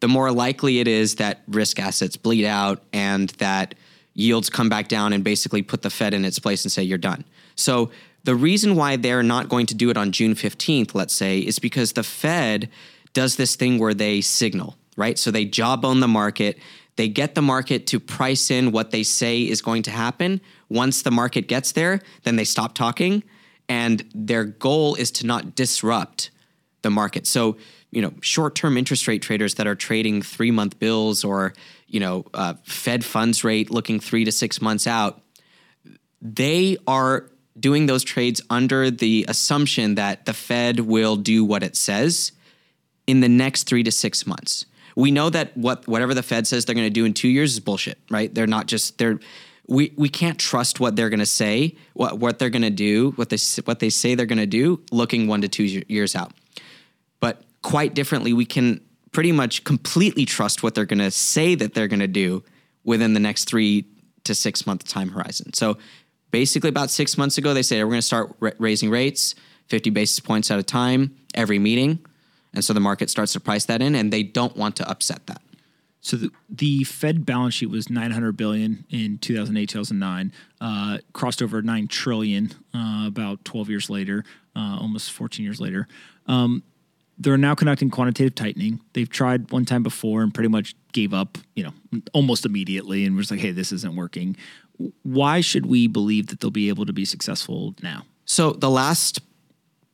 [0.01, 3.75] the more likely it is that risk assets bleed out and that
[4.13, 6.97] yields come back down and basically put the Fed in its place and say you're
[6.97, 7.23] done.
[7.55, 7.91] So
[8.25, 11.59] the reason why they're not going to do it on June 15th, let's say, is
[11.59, 12.69] because the Fed
[13.13, 15.17] does this thing where they signal, right?
[15.17, 16.57] So they jawbone the market.
[16.99, 20.41] They get the market to price in what they say is going to happen.
[20.67, 23.23] Once the market gets there, then they stop talking.
[23.69, 26.29] And their goal is to not disrupt
[26.81, 27.25] the market.
[27.25, 27.55] So,
[27.89, 31.53] you know, short-term interest rate traders that are trading three-month bills or,
[31.87, 35.21] you know, uh, Fed funds rate looking three to six months out,
[36.21, 41.77] they are doing those trades under the assumption that the Fed will do what it
[41.77, 42.33] says
[43.07, 44.65] in the next three to six months.
[44.99, 47.53] We know that what whatever the Fed says they're going to do in two years
[47.53, 48.33] is bullshit, right?
[48.33, 49.19] They're not just they're
[49.67, 53.11] we we can't trust what they're going to say, what what they're going to do,
[53.11, 56.33] what they what they say they're going to do, looking one to two years out.
[57.19, 58.81] But quite differently, we can
[59.11, 62.43] pretty much completely trust what they're going to say that they're going to do
[62.83, 63.85] within the next three
[64.25, 65.53] to six month time horizon.
[65.53, 65.77] So
[66.31, 69.35] basically, about six months ago, they said we're going to start ra- raising rates
[69.67, 72.05] 50 basis points at a time every meeting.
[72.53, 75.27] And so the market starts to price that in, and they don't want to upset
[75.27, 75.41] that.
[76.01, 80.31] So the, the Fed balance sheet was 900 billion in 2008, 2009,
[80.61, 84.23] uh, crossed over 9 trillion uh, about 12 years later,
[84.55, 85.87] uh, almost 14 years later.
[86.27, 86.63] Um,
[87.17, 88.79] they're now conducting quantitative tightening.
[88.93, 93.17] They've tried one time before and pretty much gave up, you know, almost immediately and
[93.17, 94.37] was like, "Hey, this isn't working."
[95.03, 98.05] Why should we believe that they'll be able to be successful now?
[98.23, 99.19] So the last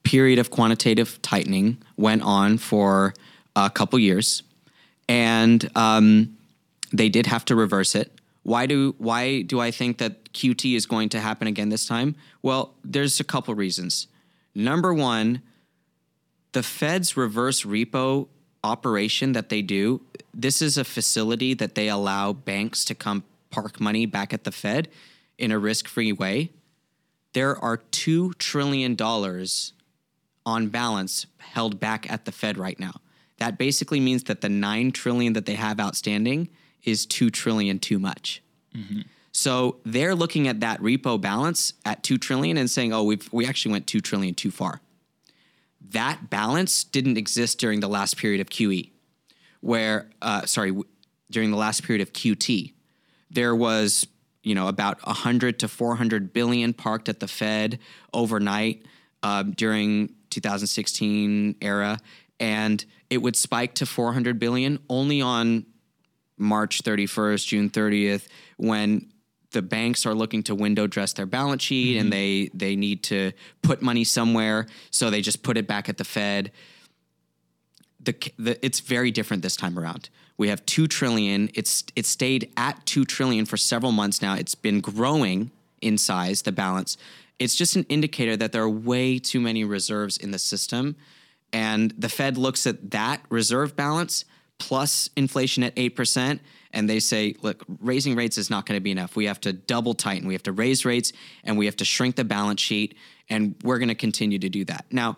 [0.05, 3.13] period of quantitative tightening went on for
[3.55, 4.43] a couple years,
[5.09, 6.37] and um,
[6.93, 8.11] they did have to reverse it.
[8.43, 12.15] Why do why do I think that QT is going to happen again this time?
[12.41, 14.07] Well, there's a couple reasons.
[14.53, 15.41] Number one,
[16.53, 18.27] the Fed's reverse repo
[18.63, 20.01] operation that they do,
[20.33, 24.51] this is a facility that they allow banks to come park money back at the
[24.51, 24.87] Fed
[25.37, 26.51] in a risk-free way
[27.35, 28.95] there are $2 trillion
[30.45, 33.01] on balance held back at the Fed right now.
[33.37, 36.49] That basically means that the 9 trillion that they have outstanding
[36.83, 38.41] is 2 trillion too much.
[39.31, 43.45] So they're looking at that repo balance at 2 trillion and saying, "Oh, we we
[43.45, 44.79] actually went 2 trillion too far."
[45.91, 48.91] That balance didn't exist during the last period of QE,
[49.59, 50.87] where uh, sorry, w-
[51.29, 52.71] during the last period of QT,
[53.29, 54.07] there was
[54.43, 57.79] you know about 100 to 400 billion parked at the Fed
[58.13, 58.85] overnight
[59.21, 61.97] um, during 2016 era,
[62.39, 65.65] and it would spike to 400 billion only on
[66.37, 69.11] March 31st, June 30th, when
[69.51, 72.11] the banks are looking to window dress their balance sheet and mm-hmm.
[72.11, 76.03] they they need to put money somewhere, so they just put it back at the
[76.03, 76.51] Fed.
[78.01, 80.09] The, the it's very different this time around.
[80.37, 81.49] We have two trillion.
[81.53, 84.35] It's it stayed at two trillion for several months now.
[84.35, 86.97] It's been growing in size, the balance.
[87.39, 90.95] It's just an indicator that there are way too many reserves in the system.
[91.51, 94.25] And the Fed looks at that reserve balance
[94.57, 96.39] plus inflation at 8%,
[96.71, 99.15] and they say, look, raising rates is not going to be enough.
[99.15, 100.27] We have to double tighten.
[100.27, 101.11] We have to raise rates
[101.43, 102.95] and we have to shrink the balance sheet,
[103.29, 104.85] and we're going to continue to do that.
[104.91, 105.17] Now,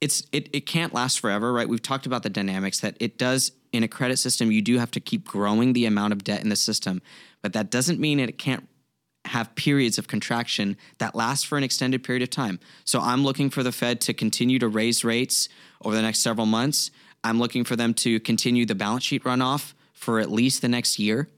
[0.00, 1.68] it's it, it can't last forever, right?
[1.68, 4.90] We've talked about the dynamics that it does in a credit system, you do have
[4.92, 7.02] to keep growing the amount of debt in the system,
[7.42, 8.68] but that doesn't mean it can't
[9.30, 12.58] have periods of contraction that last for an extended period of time.
[12.84, 15.48] So I'm looking for the Fed to continue to raise rates
[15.84, 16.90] over the next several months.
[17.22, 20.98] I'm looking for them to continue the balance sheet runoff for at least the next
[20.98, 21.28] year.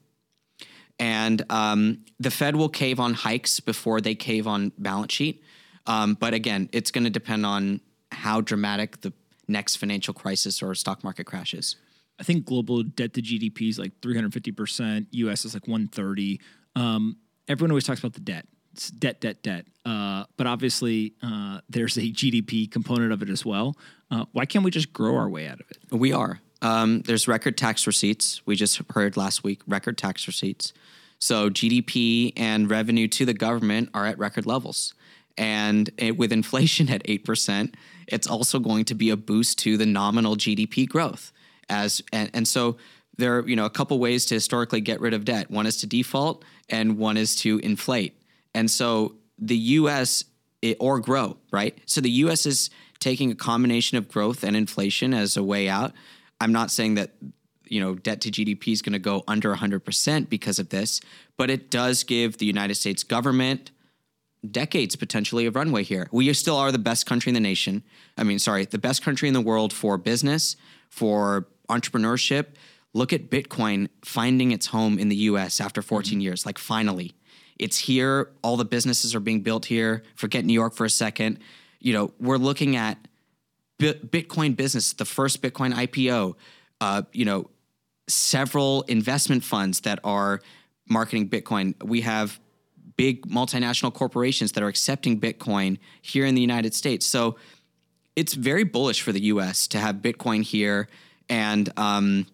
[0.98, 5.42] And um, the Fed will cave on hikes before they cave on balance sheet.
[5.87, 9.12] Um, but again, it's going to depend on how dramatic the
[9.48, 11.76] next financial crisis or stock market crash is.
[12.18, 15.09] I think global debt to GDP is like 350%.
[15.11, 16.40] US is like 130.
[16.76, 17.16] Um,
[17.48, 18.46] everyone always talks about the debt.
[18.72, 19.66] It's debt, debt, debt.
[19.85, 23.76] Uh, but obviously, uh, there's a GDP component of it as well.
[24.11, 25.78] Uh, why can't we just grow our way out of it?
[25.90, 26.40] We are.
[26.62, 28.40] Um, there's record tax receipts.
[28.46, 30.72] We just heard last week record tax receipts.
[31.18, 34.94] So GDP and revenue to the government are at record levels.
[35.37, 37.74] And it, with inflation at 8%,
[38.07, 41.33] it's also going to be a boost to the nominal GDP growth.
[41.68, 42.76] As and, and so
[43.18, 45.51] there are you know a couple ways to historically get rid of debt.
[45.51, 48.20] One is to default, and one is to inflate.
[48.55, 50.25] And so the U.S.
[50.61, 51.77] It, or grow, right?
[51.87, 52.46] So the U.S.
[52.46, 52.70] is
[53.01, 55.92] taking a combination of growth and inflation as a way out.
[56.40, 57.11] I'm not saying that
[57.66, 61.01] you know debt to GDP is going to go under 100% because of this,
[61.37, 63.72] but it does give the United States government
[64.51, 66.09] decades potentially of runway here.
[66.11, 67.83] We still are the best country in the nation.
[68.18, 70.57] I mean, sorry, the best country in the world for business,
[70.88, 72.46] for entrepreneurship.
[72.94, 76.20] Look at Bitcoin finding its home in the US after 14 mm-hmm.
[76.20, 76.44] years.
[76.46, 77.14] Like, finally,
[77.59, 78.31] it's here.
[78.42, 80.02] All the businesses are being built here.
[80.14, 81.38] Forget New York for a second.
[81.81, 82.98] You know, we're looking at
[83.78, 86.35] Bitcoin business, the first Bitcoin IPO,
[86.81, 87.50] uh, you know,
[88.09, 90.40] several investment funds that are
[90.88, 91.83] marketing Bitcoin.
[91.83, 92.38] We have
[92.96, 97.07] big multinational corporations that are accepting Bitcoin here in the United States.
[97.07, 97.37] So
[98.16, 100.88] it's very bullish for the US to have Bitcoin here.
[101.28, 102.26] And um,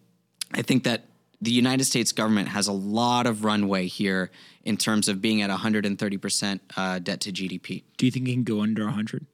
[0.53, 1.05] I think that
[1.41, 4.29] the United States government has a lot of runway here
[4.63, 7.83] in terms of being at 130% uh, debt to GDP.
[7.97, 9.25] Do you think it can go under 100?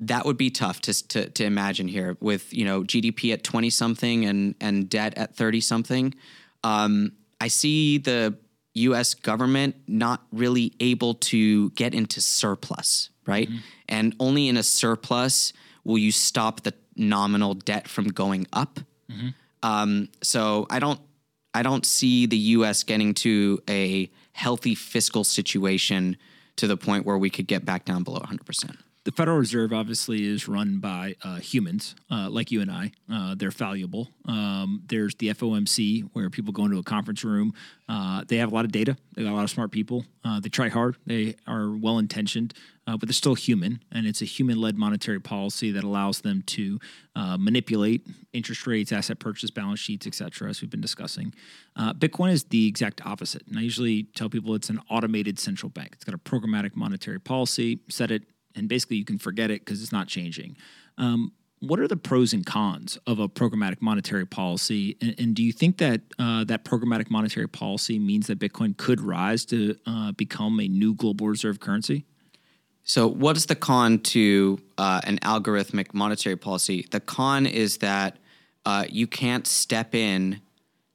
[0.00, 3.70] That would be tough to, to, to imagine here with you know GDP at 20
[3.70, 6.14] something and and debt at 30 something.
[6.62, 8.36] Um, I see the
[8.74, 13.48] US government not really able to get into surplus, right?
[13.48, 13.58] Mm-hmm.
[13.88, 15.52] And only in a surplus
[15.84, 18.80] will you stop the nominal debt from going up.
[19.10, 19.28] Mm-hmm.
[19.62, 21.00] Um, so I don't
[21.54, 26.16] I don't see the US getting to a healthy fiscal situation
[26.56, 30.24] to the point where we could get back down below 100% the Federal Reserve obviously
[30.24, 32.90] is run by uh, humans uh, like you and I.
[33.12, 34.08] Uh, they're valuable.
[34.24, 37.52] Um, there's the FOMC where people go into a conference room.
[37.86, 38.96] Uh, they have a lot of data.
[39.14, 40.06] They got a lot of smart people.
[40.24, 40.96] Uh, they try hard.
[41.04, 42.54] They are well intentioned,
[42.86, 43.82] uh, but they're still human.
[43.92, 46.80] And it's a human led monetary policy that allows them to
[47.14, 50.48] manipulate interest rates, asset purchase, balance sheets, etc.
[50.48, 51.34] As we've been discussing.
[51.76, 53.46] Bitcoin is the exact opposite.
[53.48, 55.90] And I usually tell people it's an automated central bank.
[55.92, 57.80] It's got a programmatic monetary policy.
[57.90, 58.22] Set it
[58.54, 60.56] and basically you can forget it because it's not changing.
[60.98, 64.96] Um, what are the pros and cons of a programmatic monetary policy?
[65.00, 69.00] And, and do you think that uh, that programmatic monetary policy means that Bitcoin could
[69.00, 72.04] rise to uh, become a new global reserve currency?
[72.86, 76.86] So, what is the con to uh, an algorithmic monetary policy?
[76.90, 78.18] The con is that
[78.66, 80.42] uh, you can't step in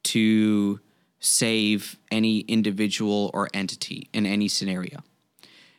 [0.03, 0.79] to
[1.19, 4.99] save any individual or entity in any scenario.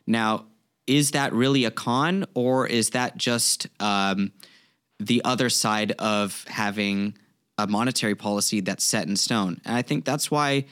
[0.07, 0.47] Now,
[0.87, 4.33] is that really a con or is that just um,
[4.99, 7.17] the other side of having
[7.59, 9.61] a monetary policy that's set in stone?
[9.65, 10.65] And I think that's why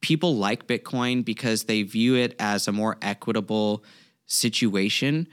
[0.00, 3.84] people like Bitcoin because they view it as a more equitable
[4.26, 5.28] situation.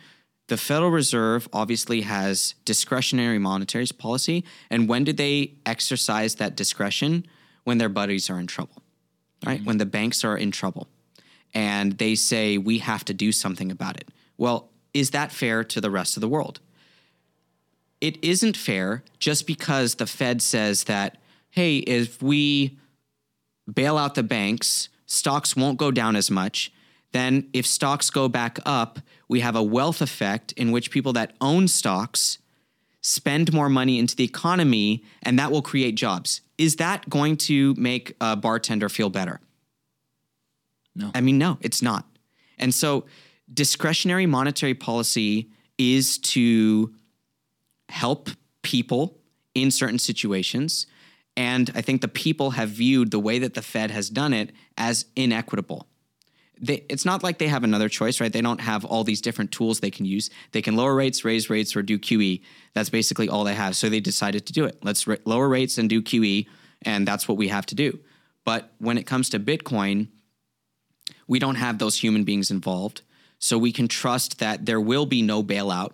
[0.48, 4.46] The Federal Reserve obviously has discretionary monetary policy.
[4.70, 7.26] And when do they exercise that discretion?
[7.64, 8.82] When their buddies are in trouble,
[9.46, 9.58] right?
[9.58, 9.66] Mm-hmm.
[9.66, 10.88] When the banks are in trouble
[11.54, 14.08] and they say, we have to do something about it.
[14.38, 16.60] Well, is that fair to the rest of the world?
[18.00, 21.18] It isn't fair just because the Fed says that,
[21.50, 22.78] hey, if we
[23.72, 26.72] bail out the banks, stocks won't go down as much.
[27.14, 31.36] Then, if stocks go back up, we have a wealth effect in which people that
[31.42, 32.38] own stocks
[33.02, 36.42] spend more money into the economy, and that will create jobs.
[36.58, 39.40] Is that going to make a bartender feel better?
[40.96, 41.12] No.
[41.16, 42.06] I mean, no, it's not.
[42.60, 43.06] And so,
[43.54, 46.94] discretionary monetary policy is to
[47.90, 48.30] help
[48.62, 49.18] people
[49.54, 50.88] in certain situations.
[51.36, 54.52] And I think the people have viewed the way that the Fed has done it
[54.78, 55.88] as inequitable.
[56.60, 58.34] They, it's not like they have another choice, right?
[58.34, 60.32] They don't have all these different tools they can use.
[60.52, 62.42] They can lower rates, raise rates, or do QE.
[62.74, 63.76] That's basically all they have.
[63.76, 64.80] So they decided to do it.
[64.84, 66.48] Let's lower rates and do QE,
[66.82, 68.00] and that's what we have to do.
[68.44, 70.08] But when it comes to Bitcoin,
[71.28, 73.02] we don't have those human beings involved.
[73.40, 75.92] So we can trust that there will be no bailout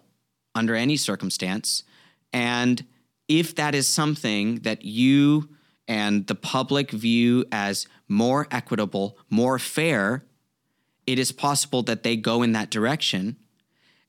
[0.56, 1.84] under any circumstance.
[2.32, 2.86] And
[3.28, 5.50] if that is something that you
[5.88, 10.24] and the public view as more equitable, more fair,
[11.06, 13.38] it is possible that they go in that direction.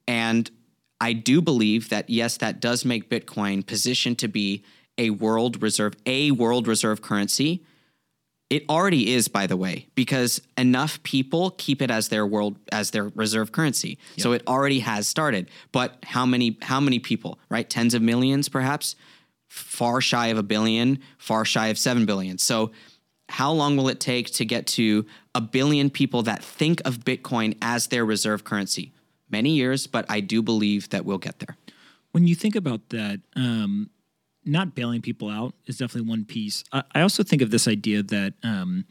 [0.06, 0.50] And
[1.00, 4.64] I do believe that yes, that does make Bitcoin positioned to be
[4.96, 7.64] a world reserve, a world reserve currency.
[8.54, 12.92] It already is, by the way, because enough people keep it as their world as
[12.92, 13.98] their reserve currency.
[14.14, 14.22] Yep.
[14.22, 15.50] So it already has started.
[15.72, 17.68] But how many how many people, right?
[17.68, 18.94] Tens of millions, perhaps,
[19.48, 22.38] far shy of a billion, far shy of seven billion.
[22.38, 22.70] So
[23.28, 27.56] how long will it take to get to a billion people that think of Bitcoin
[27.60, 28.92] as their reserve currency?
[29.28, 31.56] Many years, but I do believe that we'll get there.
[32.12, 33.90] When you think about that, um,
[34.44, 36.64] not bailing people out is definitely one piece.
[36.72, 38.84] I, I also think of this idea that um,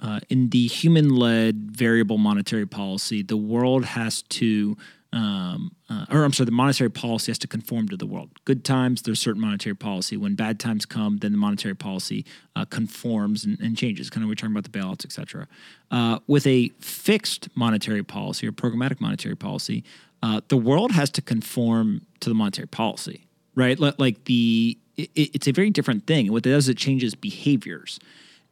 [0.00, 4.76] uh, in the human led variable monetary policy, the world has to,
[5.12, 8.30] um, uh, or I'm sorry, the monetary policy has to conform to the world.
[8.44, 10.16] Good times, there's certain monetary policy.
[10.16, 14.10] When bad times come, then the monetary policy uh, conforms and, and, changes.
[14.10, 15.48] Kind of we're talking about the bailouts, et cetera.
[15.90, 19.82] Uh, with a fixed monetary policy or programmatic monetary policy,
[20.22, 23.78] uh, the world has to conform to the monetary policy, right?
[23.78, 26.30] Like the it, it's a very different thing.
[26.32, 27.98] What it does, it changes behaviors.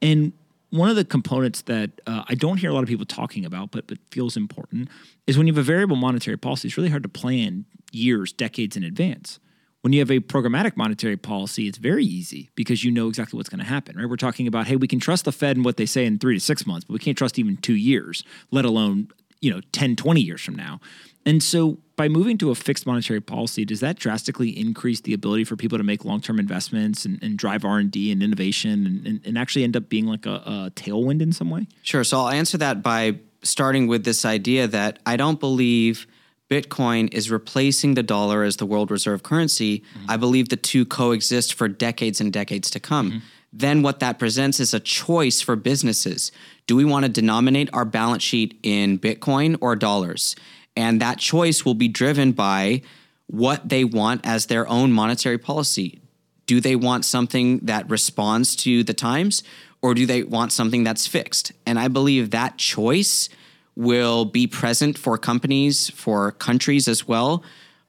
[0.02, 0.32] And
[0.70, 3.70] one of the components that uh, I don't hear a lot of people talking about,
[3.70, 4.88] but but feels important,
[5.26, 8.76] is when you have a variable monetary policy, it's really hard to plan years, decades
[8.76, 9.38] in advance.
[9.82, 13.50] When you have a programmatic monetary policy, it's very easy because you know exactly what's
[13.50, 14.08] going to happen, right?
[14.08, 16.34] We're talking about, hey, we can trust the Fed and what they say in three
[16.34, 19.08] to six months, but we can't trust even two years, let alone,
[19.42, 20.80] you know, 10, 20 years from now.
[21.26, 25.44] And so by moving to a fixed monetary policy, does that drastically increase the ability
[25.44, 29.38] for people to make long-term investments and, and drive R&D and innovation and, and, and,
[29.38, 31.66] actually end up being like a, a tailwind in some way?
[31.82, 32.04] Sure.
[32.04, 36.06] So I'll answer that by starting with this idea that I don't believe
[36.50, 39.80] Bitcoin is replacing the dollar as the world reserve currency.
[39.80, 40.10] Mm-hmm.
[40.10, 43.10] I believe the two coexist for decades and decades to come.
[43.10, 43.18] Mm-hmm.
[43.52, 46.32] Then what that presents is a choice for businesses.
[46.66, 50.34] Do we want to denominate our balance sheet in Bitcoin or dollars?
[50.76, 52.82] And that choice will be driven by
[53.26, 56.00] what they want as their own monetary policy.
[56.46, 59.42] Do they want something that responds to the times
[59.82, 61.52] or do they want something that's fixed?
[61.66, 63.28] And I believe that choice
[63.76, 67.42] will be present for companies, for countries as well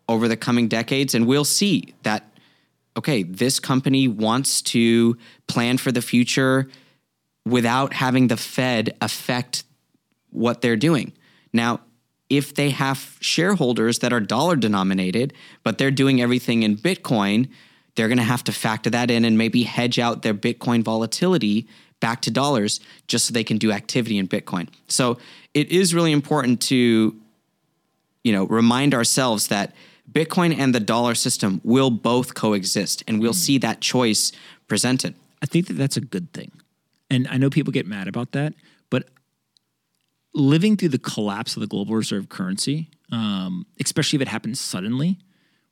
[0.08, 1.14] over the coming decades.
[1.16, 2.30] And we'll see that,
[2.98, 5.18] okay, this company wants to
[5.48, 6.70] plan for the future
[7.46, 9.64] without having the Fed affect
[10.32, 11.14] what they're doing.
[11.54, 11.82] Now,
[12.30, 17.50] if they have shareholders that are dollar denominated, but they're doing everything in Bitcoin,
[17.96, 21.68] they're going to have to factor that in and maybe hedge out their Bitcoin volatility
[22.00, 24.68] back to dollars just so they can do activity in Bitcoin.
[24.88, 25.18] So
[25.54, 27.16] it is really important to
[28.24, 29.74] you know remind ourselves that
[30.12, 33.46] Bitcoin and the dollar system will both coexist and we'll mm.
[33.48, 34.32] see that choice
[34.68, 35.16] presented.
[35.42, 36.52] I think that that's a good thing.
[37.10, 38.54] And I know people get mad about that,
[40.36, 45.18] living through the collapse of the global reserve currency, um, especially if it happens suddenly,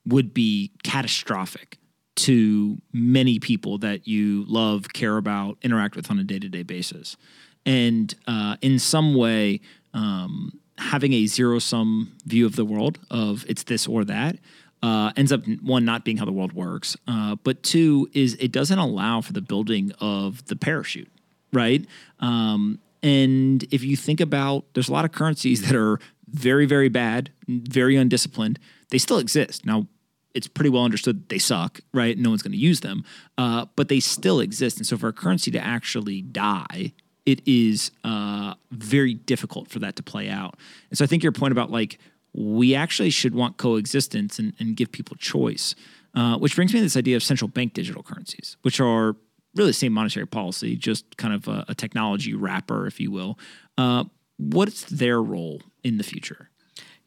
[0.06, 1.78] would be catastrophic
[2.16, 6.64] to many people that you love, care about, interact with on a day to day
[6.64, 7.18] basis.
[7.66, 9.62] And uh, in some way,
[9.94, 14.38] um, having a zero sum view of the world of it's this or that
[14.82, 18.52] uh, ends up one not being how the world works, uh, but two is it
[18.52, 21.10] doesn't allow for the building of the parachute,
[21.54, 21.86] right?
[22.20, 26.00] Um, and if you think about, there's a lot of currencies that are
[26.30, 28.58] very, very bad, very undisciplined.
[28.90, 29.66] They still exist.
[29.66, 29.88] Now,
[30.34, 32.18] it's pretty well understood they suck, right?
[32.18, 33.04] No one's going to use them,
[33.38, 34.78] uh, but they still exist.
[34.78, 36.94] And so, for a currency to actually die,
[37.26, 40.56] it is uh, very difficult for that to play out.
[40.90, 42.00] And so, I think your point about like
[42.34, 45.76] we actually should want coexistence and, and give people choice,
[46.16, 49.16] uh, which brings me to this idea of central bank digital currencies, which are
[49.56, 53.38] really the same monetary policy, just kind of a, a technology wrapper, if you will.
[53.78, 54.06] Uh,
[54.38, 56.50] what's their role in the future?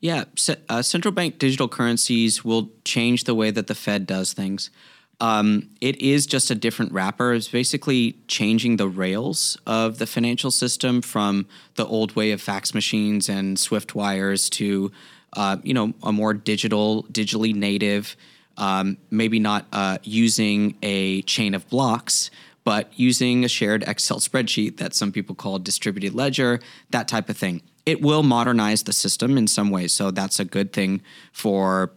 [0.00, 0.24] Yeah,
[0.68, 4.70] uh, central bank digital currencies will change the way that the Fed does things.
[5.18, 7.32] Um, it is just a different wrapper.
[7.32, 12.74] It's basically changing the rails of the financial system from the old way of fax
[12.74, 14.92] machines and swift wires to,
[15.32, 18.14] uh, you know, a more digital, digitally native
[18.56, 22.30] um, maybe not uh, using a chain of blocks,
[22.64, 27.36] but using a shared Excel spreadsheet that some people call distributed ledger, that type of
[27.36, 27.62] thing.
[27.84, 29.92] It will modernize the system in some ways.
[29.92, 31.02] So that's a good thing
[31.32, 31.92] for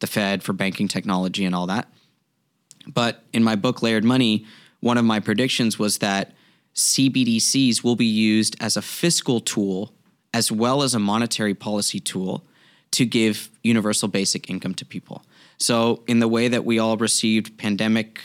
[0.00, 1.88] the Fed, for banking technology, and all that.
[2.86, 4.46] But in my book, Layered Money,
[4.80, 6.32] one of my predictions was that
[6.74, 9.92] CBDCs will be used as a fiscal tool
[10.34, 12.42] as well as a monetary policy tool
[12.92, 15.24] to give universal basic income to people.
[15.62, 18.20] So, in the way that we all received pandemic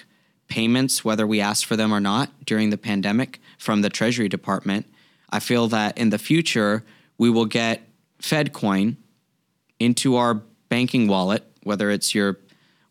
[0.47, 4.87] payments, whether we asked for them or not, during the pandemic from the Treasury Department.
[5.29, 6.83] I feel that in the future,
[7.19, 7.87] we will get
[8.19, 8.95] FedCoin
[9.79, 12.39] into our banking wallet, whether it's your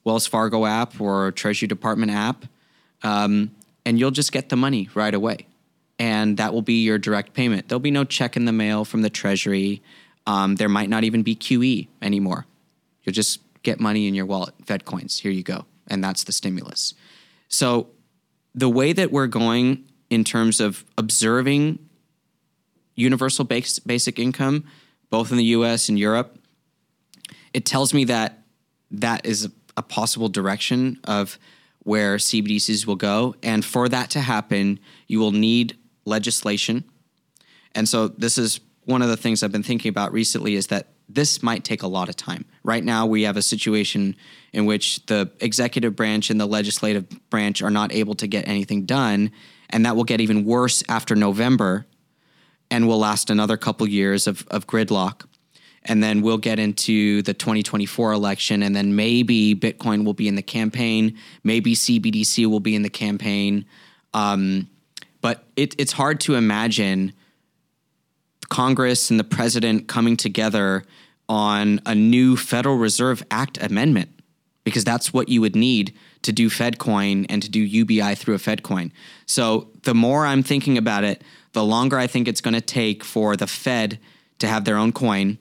[0.04, 2.44] Wells Fargo app or Treasury Department app,
[3.02, 3.50] um,
[3.84, 5.46] and you'll just get the money right away.
[5.98, 7.68] And that will be your direct payment.
[7.68, 9.82] There'll be no check in the mail from the Treasury.
[10.24, 12.46] Um, there might not even be QE anymore.
[13.02, 15.18] You'll just get money in your wallet, Fed coins.
[15.18, 15.66] Here you go.
[15.88, 16.94] And that's the stimulus.
[17.48, 17.88] So
[18.54, 21.80] the way that we're going in terms of observing
[22.94, 24.64] universal base, basic income,
[25.10, 26.38] both in the US and Europe,
[27.52, 28.44] it tells me that
[28.92, 31.38] that is a possible direction of
[31.80, 33.34] where CBDCs will go.
[33.42, 36.84] And for that to happen, you will need legislation.
[37.74, 40.86] And so this is one of the things I've been thinking about recently is that
[41.08, 42.44] this might take a lot of time.
[42.62, 44.16] Right now, we have a situation
[44.52, 48.86] in which the executive branch and the legislative branch are not able to get anything
[48.86, 49.30] done,
[49.70, 51.86] and that will get even worse after November
[52.70, 55.26] and will last another couple years of, of gridlock.
[55.84, 60.34] And then we'll get into the 2024 election, and then maybe Bitcoin will be in
[60.34, 63.64] the campaign, maybe CBDC will be in the campaign.
[64.12, 64.68] Um,
[65.20, 67.12] but it, it's hard to imagine
[68.48, 70.84] Congress and the president coming together
[71.28, 74.10] on a new Federal Reserve Act amendment
[74.64, 78.38] because that's what you would need to do FedCoin and to do UBI through a
[78.38, 78.90] FedCoin.
[79.26, 81.22] So the more I'm thinking about it,
[81.52, 84.00] the longer I think it's going to take for the Fed
[84.40, 85.38] to have their own coin.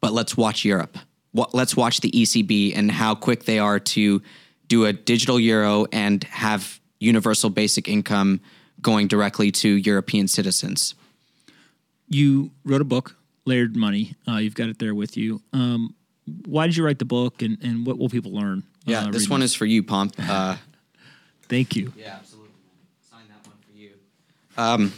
[0.00, 0.98] But let's watch Europe.
[1.32, 4.20] Let's watch the ECB and how quick they are to
[4.68, 8.40] do a digital euro and have universal basic income
[8.82, 10.94] going directly to European citizens
[12.14, 14.14] you wrote a book, Layered Money.
[14.26, 15.42] Uh, you've got it there with you.
[15.52, 15.94] Um,
[16.46, 18.62] why did you write the book, and, and what will people learn?
[18.84, 20.14] Yeah, uh, this one is for you, Pomp.
[20.22, 20.56] Uh,
[21.48, 21.92] Thank you.
[21.96, 22.50] Yeah, absolutely.
[23.10, 23.90] Sign that one for you.
[24.56, 24.92] Um,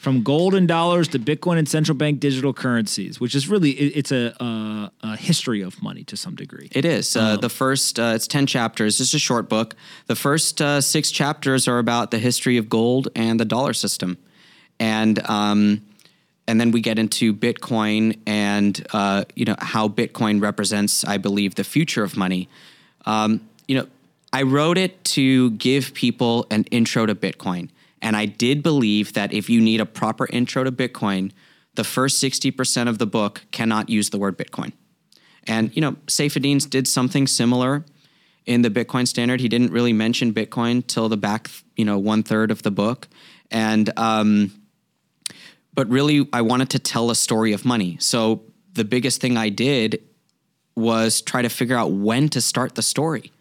[0.00, 3.98] from gold and dollars to Bitcoin and central bank digital currencies, which is really it,
[3.98, 6.70] it's a, a, a, history of money to some degree.
[6.72, 7.14] It is.
[7.16, 8.98] Uh, um, the first uh, it's ten chapters.
[8.98, 9.74] It's a short book.
[10.06, 14.16] The first uh, six chapters are about the history of gold and the dollar system,
[14.78, 15.82] and um,
[16.46, 21.54] and then we get into Bitcoin and uh, you know how Bitcoin represents, I believe,
[21.54, 22.48] the future of money.
[23.06, 23.86] Um, you know,
[24.32, 27.70] I wrote it to give people an intro to Bitcoin,
[28.02, 31.32] and I did believe that if you need a proper intro to Bitcoin,
[31.74, 34.72] the first sixty percent of the book cannot use the word Bitcoin.
[35.46, 37.84] And you know, Saifedean did something similar
[38.46, 39.40] in the Bitcoin standard.
[39.40, 43.08] He didn't really mention Bitcoin till the back, you know, one third of the book,
[43.50, 44.52] and um,
[45.74, 47.96] but really I wanted to tell a story of money.
[48.00, 48.42] So
[48.72, 50.02] the biggest thing I did
[50.76, 53.32] was try to figure out when to start the story.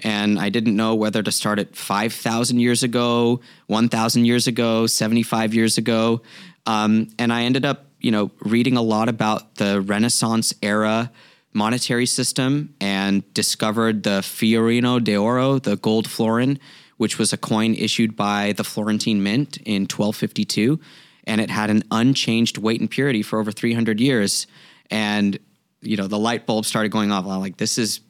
[0.00, 5.54] And I didn't know whether to start it 5,000 years ago, 1,000 years ago, 75
[5.54, 6.22] years ago.
[6.66, 11.12] Um, and I ended up, you know, reading a lot about the Renaissance era
[11.52, 16.58] monetary system and discovered the Fiorino d'Oro, the gold florin,
[16.96, 20.80] which was a coin issued by the Florentine Mint in 1252
[21.26, 24.46] and it had an unchanged weight and purity for over 300 years.
[24.90, 25.38] And
[25.84, 27.26] you know, the light bulb started going off.
[27.26, 28.00] I'm like, this is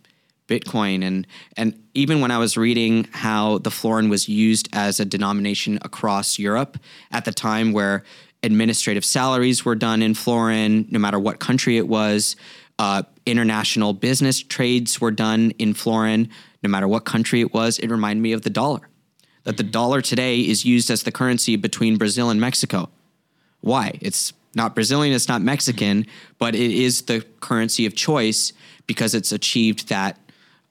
[0.47, 5.05] Bitcoin, and and even when I was reading how the florin was used as a
[5.05, 6.79] denomination across Europe
[7.11, 8.05] at the time, where
[8.43, 12.37] administrative salaries were done in florin, no matter what country it was.
[12.79, 16.29] Uh, international business trades were done in florin,
[16.63, 17.79] no matter what country it was.
[17.79, 18.89] It reminded me of the dollar.
[19.45, 22.91] That the dollar today is used as the currency between Brazil and Mexico.
[23.65, 23.99] Why?
[24.03, 26.07] It's not Brazilian, it's not Mexican,
[26.39, 28.53] but it is the currency of choice
[28.87, 30.21] because it's achieved that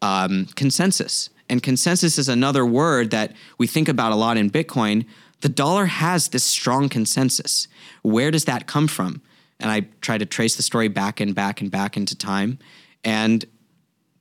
[0.04, 1.32] um, consensus.
[1.50, 5.08] And consensus is another word that we think about a lot in Bitcoin.
[5.42, 7.68] The dollar has this strong consensus.
[8.04, 9.24] Where does that come from?
[9.60, 12.60] And I try to trace the story back and back and back into time.
[13.04, 13.44] And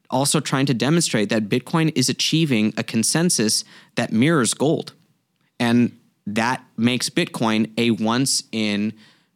[0.08, 3.64] also trying to demonstrate that Bitcoin is achieving a consensus
[3.96, 4.94] that mirrors gold.
[5.60, 5.92] And
[6.26, 8.92] that makes Bitcoin a once in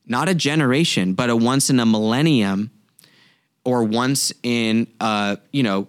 [0.07, 2.71] not a generation, but a once in a millennium
[3.65, 5.89] or once in a, you know,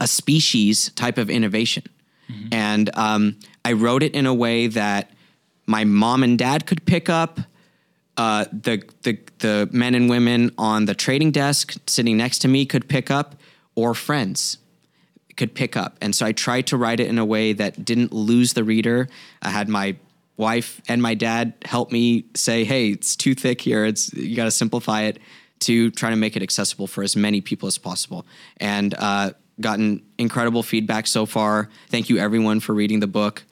[0.00, 1.84] a species type of innovation.
[2.30, 2.48] Mm-hmm.
[2.52, 5.10] And um, I wrote it in a way that
[5.66, 7.40] my mom and dad could pick up.
[8.16, 12.66] Uh, the, the the men and women on the trading desk sitting next to me
[12.66, 13.36] could pick up,
[13.74, 14.58] or friends
[15.40, 15.96] could pick up.
[16.02, 19.08] And so I tried to write it in a way that didn't lose the reader.
[19.40, 19.96] I had my
[20.36, 23.86] wife and my dad help me say, "Hey, it's too thick here.
[23.86, 25.18] It's you got to simplify it
[25.60, 28.26] to try to make it accessible for as many people as possible."
[28.58, 31.70] And uh, gotten incredible feedback so far.
[31.88, 33.42] Thank you everyone for reading the book.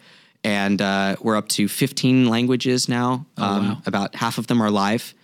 [0.45, 3.27] And uh, we're up to 15 languages now.
[3.39, 3.79] um, wow.
[3.87, 5.15] About half of them are live,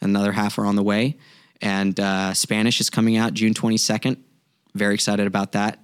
[0.00, 1.16] another half are on the way.
[1.60, 4.16] And uh, Spanish is coming out June 22nd.
[4.74, 5.83] Very excited about that.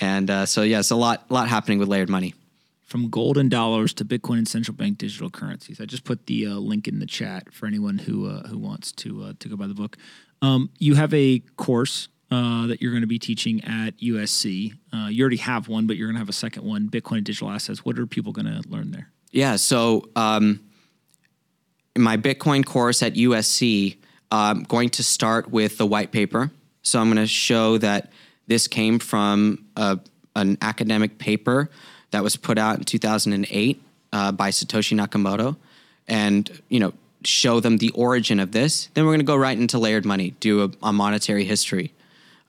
[0.00, 2.34] And uh, so, yeah, it's a lot, lot happening with layered money.
[2.82, 5.80] From golden dollars to Bitcoin and central bank digital currencies.
[5.80, 8.92] I just put the uh, link in the chat for anyone who uh, who wants
[8.92, 9.96] to uh, to go buy the book.
[10.42, 14.74] Um, you have a course uh, that you're going to be teaching at USC.
[14.92, 17.26] Uh, you already have one, but you're going to have a second one, Bitcoin and
[17.26, 17.84] digital assets.
[17.84, 19.08] What are people going to learn there?
[19.30, 19.56] Yeah.
[19.56, 20.60] So, um,
[21.94, 23.96] in my Bitcoin course at USC,
[24.30, 26.50] I'm going to start with the white paper.
[26.82, 28.11] So, I'm going to show that
[28.52, 29.98] this came from a,
[30.36, 31.70] an academic paper
[32.10, 33.82] that was put out in 2008
[34.12, 35.56] uh, by Satoshi Nakamoto,
[36.06, 36.92] and you know,
[37.24, 38.90] show them the origin of this.
[38.92, 41.94] Then we're going to go right into layered money, do a, a monetary history.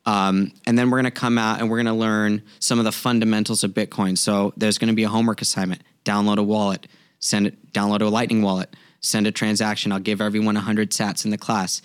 [0.06, 2.84] Um, and then we're going to come out and we're going to learn some of
[2.84, 4.18] the fundamentals of Bitcoin.
[4.18, 6.86] So there's going to be a homework assignment: download a wallet,
[7.20, 9.94] send it, download a Lightning wallet, send a transaction.
[9.94, 11.82] I'll give everyone 100 Sats in the class.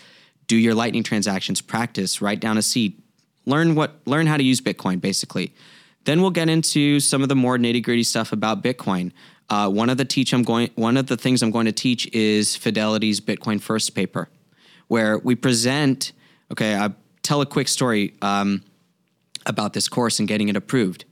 [0.49, 3.01] Do your Lightning transactions, practice, write down a seed,
[3.49, 5.53] learn what, learn how to use Bitcoin, basically.
[6.05, 9.13] Then we'll get into some of the more nitty gritty stuff about Bitcoin.
[9.51, 12.07] Uh, one of the teach I'm going, one of the things I'm going to teach
[12.13, 14.29] is Fidelity's Bitcoin First paper,
[14.89, 16.13] where we present.
[16.53, 16.93] Okay, I
[17.23, 18.63] tell a quick story um,
[19.47, 21.05] about this course and getting it approved.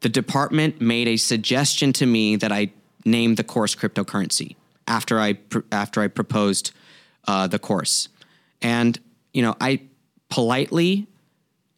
[0.00, 2.72] The department made a suggestion to me that I
[3.04, 4.56] name the course cryptocurrency
[4.86, 6.72] after I pr- after I proposed
[7.26, 8.08] uh, the course,
[8.60, 8.98] and
[9.32, 9.82] you know I
[10.28, 11.06] politely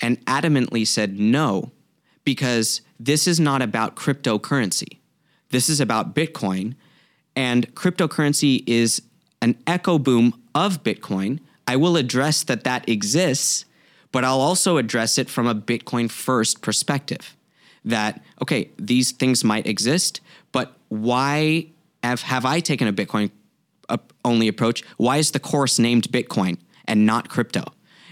[0.03, 1.71] and adamantly said no
[2.25, 4.99] because this is not about cryptocurrency.
[5.51, 6.75] This is about Bitcoin,
[7.37, 9.03] and cryptocurrency is
[9.41, 11.41] an echo boom of Bitcoin.
[11.67, 13.65] I will address that that exists,
[14.11, 17.37] but I'll also address it from a Bitcoin first perspective.
[17.85, 20.21] That, okay, these things might exist,
[20.53, 21.67] but why
[22.03, 23.31] have, have I taken a Bitcoin
[23.89, 24.85] uh, only approach?
[24.97, 27.65] Why is the course named Bitcoin and not crypto?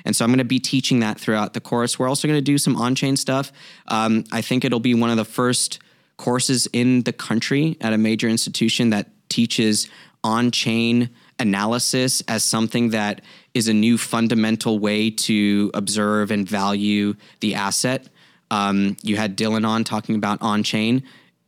[0.04, 1.98] And so I'm going to be teaching that throughout the course.
[1.98, 3.52] We're also going to do some on chain stuff.
[3.88, 5.78] Um, I think it'll be one of the first
[6.16, 9.88] courses in the country at a major institution that teaches
[10.22, 13.22] on chain analysis as something that
[13.54, 18.08] is a new fundamental way to observe and value the asset.
[18.50, 21.04] Um, you had Dylan on talking about on chain.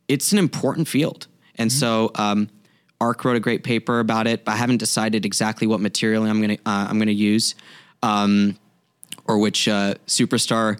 [0.07, 1.27] It's an important field.
[1.55, 2.49] And so, um,
[2.99, 6.41] ARK wrote a great paper about it, but I haven't decided exactly what material I'm
[6.41, 7.53] going to uh, I'm going to use
[8.03, 8.57] um,
[9.25, 10.79] or which uh, superstar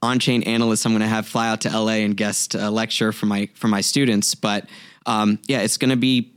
[0.00, 3.26] on-chain analyst I'm going to have fly out to LA and guest uh, lecture for
[3.26, 4.36] my for my students.
[4.36, 4.68] But
[5.06, 6.32] um, yeah, it's going to be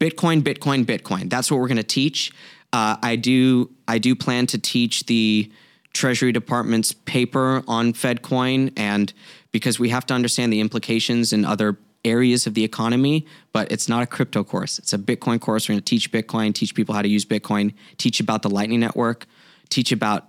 [0.00, 1.30] Bitcoin, Bitcoin, Bitcoin.
[1.30, 2.32] That's what we're going to teach.
[2.72, 5.52] Uh, I do I do plan to teach the
[5.92, 9.12] Treasury Department's paper on FedCoin, and
[9.52, 13.88] because we have to understand the implications in other areas of the economy, but it's
[13.88, 14.78] not a crypto course.
[14.78, 15.68] It's a Bitcoin course.
[15.68, 18.80] We're going to teach Bitcoin, teach people how to use Bitcoin, teach about the Lightning
[18.80, 19.26] Network,
[19.68, 20.28] teach about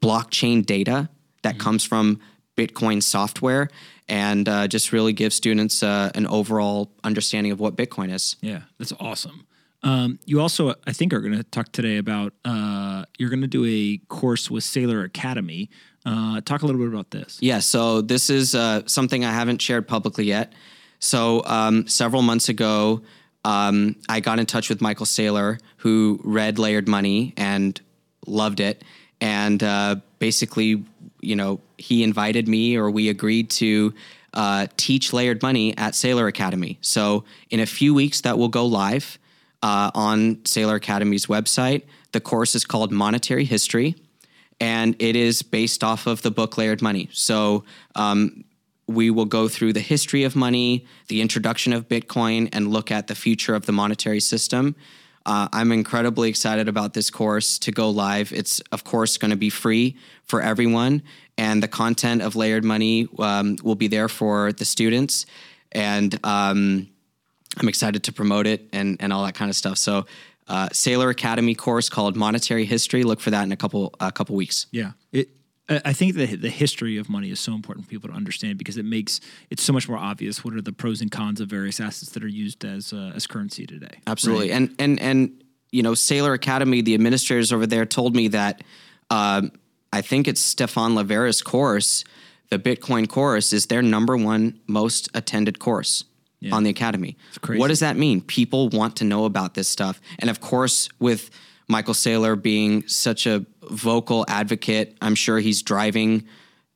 [0.00, 1.08] blockchain data
[1.42, 2.20] that comes from
[2.56, 3.68] Bitcoin software,
[4.08, 8.36] and uh, just really give students uh, an overall understanding of what Bitcoin is.
[8.40, 9.46] Yeah, that's awesome.
[9.82, 13.46] Um, you also, I think, are going to talk today about uh, you're going to
[13.46, 15.70] do a course with Saylor Academy.
[16.04, 17.38] Uh, talk a little bit about this.
[17.40, 20.52] Yeah, so this is uh, something I haven't shared publicly yet.
[20.98, 23.02] So um, several months ago,
[23.44, 27.80] um, I got in touch with Michael Saylor, who read Layered Money and
[28.26, 28.82] loved it,
[29.20, 30.84] and uh, basically,
[31.20, 33.94] you know, he invited me, or we agreed to
[34.34, 36.78] uh, teach Layered Money at Saylor Academy.
[36.80, 39.18] So in a few weeks, that will go live
[39.62, 41.82] uh, on Saylor Academy's website.
[42.12, 43.94] The course is called Monetary History
[44.60, 47.08] and it is based off of the book Layered Money.
[47.12, 47.64] So
[47.94, 48.44] um,
[48.86, 53.08] we will go through the history of money, the introduction of Bitcoin, and look at
[53.08, 54.74] the future of the monetary system.
[55.26, 58.32] Uh, I'm incredibly excited about this course to go live.
[58.32, 61.02] It's, of course, going to be free for everyone,
[61.36, 65.26] and the content of Layered Money um, will be there for the students.
[65.72, 66.88] And um,
[67.58, 69.78] I'm excited to promote it and, and all that kind of stuff.
[69.78, 70.06] So,
[70.48, 73.02] uh, Saylor Academy course called Monetary History.
[73.02, 74.66] Look for that in a couple a couple weeks.
[74.70, 75.28] Yeah, it.
[75.68, 78.58] I I think the the history of money is so important for people to understand
[78.58, 81.48] because it makes it so much more obvious what are the pros and cons of
[81.48, 84.00] various assets that are used as uh, as currency today.
[84.06, 84.52] Absolutely.
[84.52, 85.42] And and and
[85.72, 88.62] you know, Saylor Academy, the administrators over there told me that
[89.10, 89.52] um,
[89.92, 92.04] I think it's Stephan Livera's course,
[92.50, 96.04] the Bitcoin course, is their number one most attended course
[96.52, 97.16] on the academy.
[97.42, 97.58] crazy.
[97.58, 98.20] What does that mean?
[98.20, 101.30] People want to know about this stuff, and of course, with
[101.68, 106.26] Michael Saylor being such a vocal advocate, I'm sure he's driving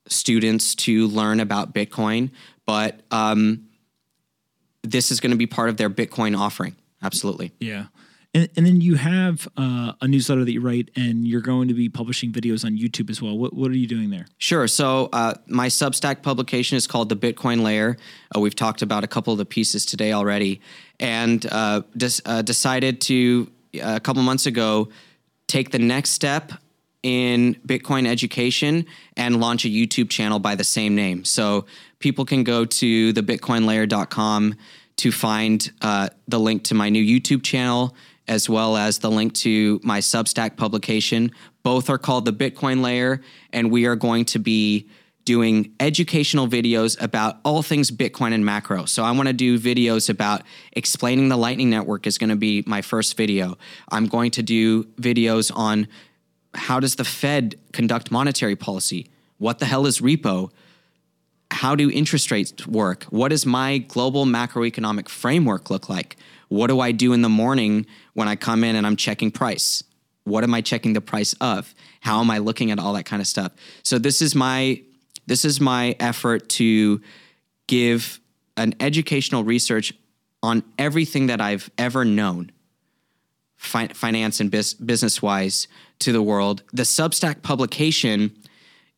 [0.07, 2.30] students to learn about Bitcoin,
[2.66, 3.68] but um,
[4.82, 6.76] this is going to be part of their Bitcoin offering.
[7.03, 7.53] Absolutely.
[7.61, 7.86] Yeah.
[8.32, 11.74] And, and then you have uh, a newsletter that you write, and you're going to
[11.74, 13.36] be publishing videos on YouTube as well.
[13.36, 14.26] What, what are you doing there?
[14.38, 14.68] Sure.
[14.68, 17.97] So uh, my Substack publication is called The Bitcoin Layer.
[18.34, 20.61] Uh, we've talked about a couple of the pieces today already,
[21.01, 24.88] and uh, des- uh, decided to uh, a couple months ago
[25.49, 26.53] take the next step
[27.03, 28.87] in Bitcoin education
[29.17, 31.25] and launch a YouTube channel by the same name.
[31.25, 31.67] So
[31.99, 34.55] people can go to thebitcoinlayer.com
[34.97, 37.95] to find uh, the link to my new YouTube channel
[38.29, 41.33] as well as the link to my Substack publication.
[41.65, 43.23] Both are called the Bitcoin Layer,
[43.53, 44.89] and we are going to be
[45.25, 48.85] doing educational videos about all things Bitcoin and macro.
[48.85, 50.43] So I want to do videos about
[50.73, 53.59] explaining the Lightning Network is going to be my first video.
[53.91, 55.89] I'm going to do videos on
[56.55, 59.11] how does the Fed conduct monetary policy?
[59.39, 60.51] What the hell is repo?
[61.51, 63.05] How do interest rates work?
[63.05, 66.17] What does my global macroeconomic framework look like?
[66.49, 69.85] What do I do in the morning when I come in and I'm checking price?
[70.25, 71.75] What am I checking the price of?
[72.01, 73.53] How am I looking at all that kind of stuff?
[73.83, 74.83] So this is my
[75.27, 77.01] this is my effort to
[77.69, 78.21] give
[78.57, 79.93] an educational research
[80.43, 82.51] on everything that I've ever known
[83.57, 85.69] fi- finance and bis- business wise
[86.01, 86.63] to the world.
[86.73, 88.33] The Substack publication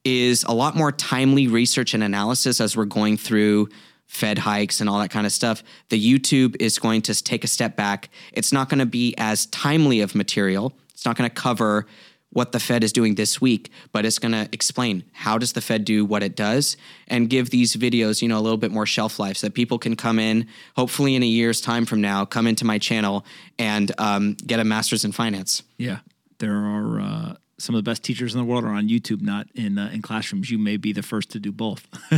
[0.04, 3.68] is a lot more timely research and analysis as we're going through
[4.06, 5.62] Fed hikes and all that kind of stuff.
[5.88, 8.10] The YouTube is going to take a step back.
[8.32, 10.74] It's not going to be as timely of material.
[10.92, 11.86] It's not going to cover
[12.32, 15.60] what the Fed is doing this week, but it's going to explain how does the
[15.60, 16.76] Fed do what it does
[17.08, 19.78] and give these videos, you know, a little bit more shelf life so that people
[19.78, 23.24] can come in, hopefully in a year's time from now, come into my channel
[23.58, 25.62] and um, get a master's in finance.
[25.76, 25.98] Yeah,
[26.42, 29.46] there are uh, some of the best teachers in the world are on YouTube, not
[29.54, 30.50] in uh, in classrooms.
[30.50, 31.86] You may be the first to do both,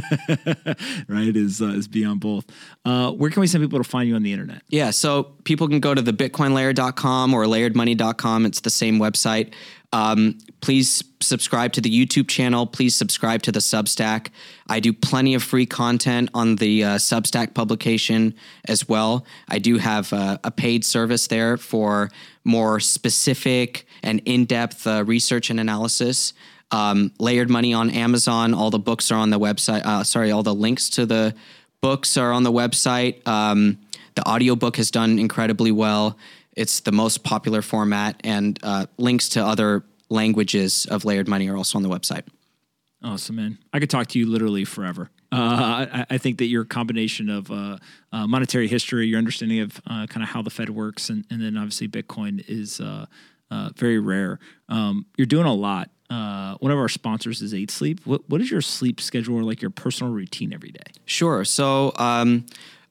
[1.09, 1.37] right?
[1.37, 2.47] Is uh, is be on both.
[2.85, 4.63] Uh, where can we send people to find you on the internet?
[4.69, 8.47] Yeah, so people can go to thebitcoinlayer.com or layeredmoney.com.
[8.47, 9.53] It's the same website.
[9.95, 12.67] Um, please subscribe to the YouTube channel.
[12.67, 14.31] Please subscribe to the Substack.
[14.69, 18.35] I do plenty of free content on the uh, Substack publication
[18.65, 19.25] as well.
[19.49, 22.11] I do have uh, a paid service there for
[22.43, 26.33] more specific and in depth uh, research and analysis.
[26.73, 28.53] Um, Layered Money on Amazon.
[28.53, 29.87] All the books are on the website.
[29.87, 31.37] Uh, sorry, all the links to the
[31.81, 33.25] books are on the website.
[33.29, 33.79] Um,
[34.17, 36.19] the audiobook has done incredibly well.
[36.57, 41.57] It's the most popular format, and uh, links to other languages of layered money are
[41.57, 42.25] also on the website.
[43.03, 43.59] Awesome, man.
[43.73, 45.11] I could talk to you literally forever.
[45.31, 47.77] Uh, I, I, think that your combination of uh,
[48.13, 51.43] uh, monetary history, your understanding of uh, kind of how the Fed works, and, and
[51.43, 53.07] then obviously Bitcoin is uh,
[53.51, 54.39] uh, very rare.
[54.69, 55.91] Um, you're doing a lot.
[56.09, 58.07] one of our sponsors is Eight Sleep.
[58.07, 60.93] What, what is your sleep schedule or like your personal routine every day?
[61.05, 61.45] Sure.
[61.45, 62.47] So, um,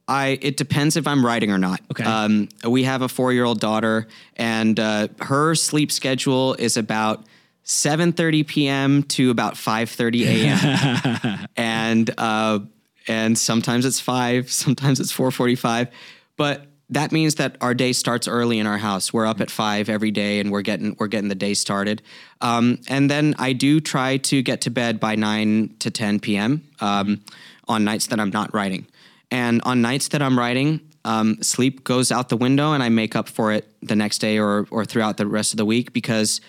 [0.07, 1.81] I it depends if I'm writing or not.
[1.91, 2.03] Okay.
[2.03, 7.23] Um, we have a four year old daughter, and uh, her sleep schedule is about
[7.65, 9.03] 7:30 p.m.
[9.03, 11.47] to about 5:30 a.m.
[11.55, 12.59] and uh,
[13.07, 15.89] and sometimes it's five, sometimes it's 4:45,
[16.37, 19.13] but that means that our day starts early in our house.
[19.13, 22.01] We're up at five every day, and we're getting we're getting the day started.
[22.41, 26.63] Um, and then I do try to get to bed by nine to 10 p.m.
[26.81, 27.21] Um,
[27.67, 28.85] on nights that I'm not writing.
[29.33, 33.15] And on nights that I'm writing, um, sleep goes out the window, and I make
[33.15, 36.39] up for it the next day or or throughout the rest of the week because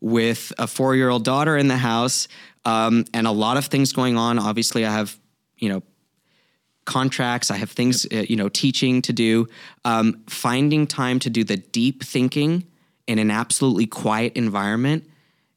[0.00, 2.28] with a four year old daughter in the house
[2.64, 4.38] um, and a lot of things going on.
[4.38, 5.18] Obviously, I have
[5.58, 5.82] you know
[6.86, 7.50] contracts.
[7.50, 9.46] I have things uh, you know teaching to do.
[9.84, 12.64] Um, finding time to do the deep thinking
[13.06, 15.06] in an absolutely quiet environment.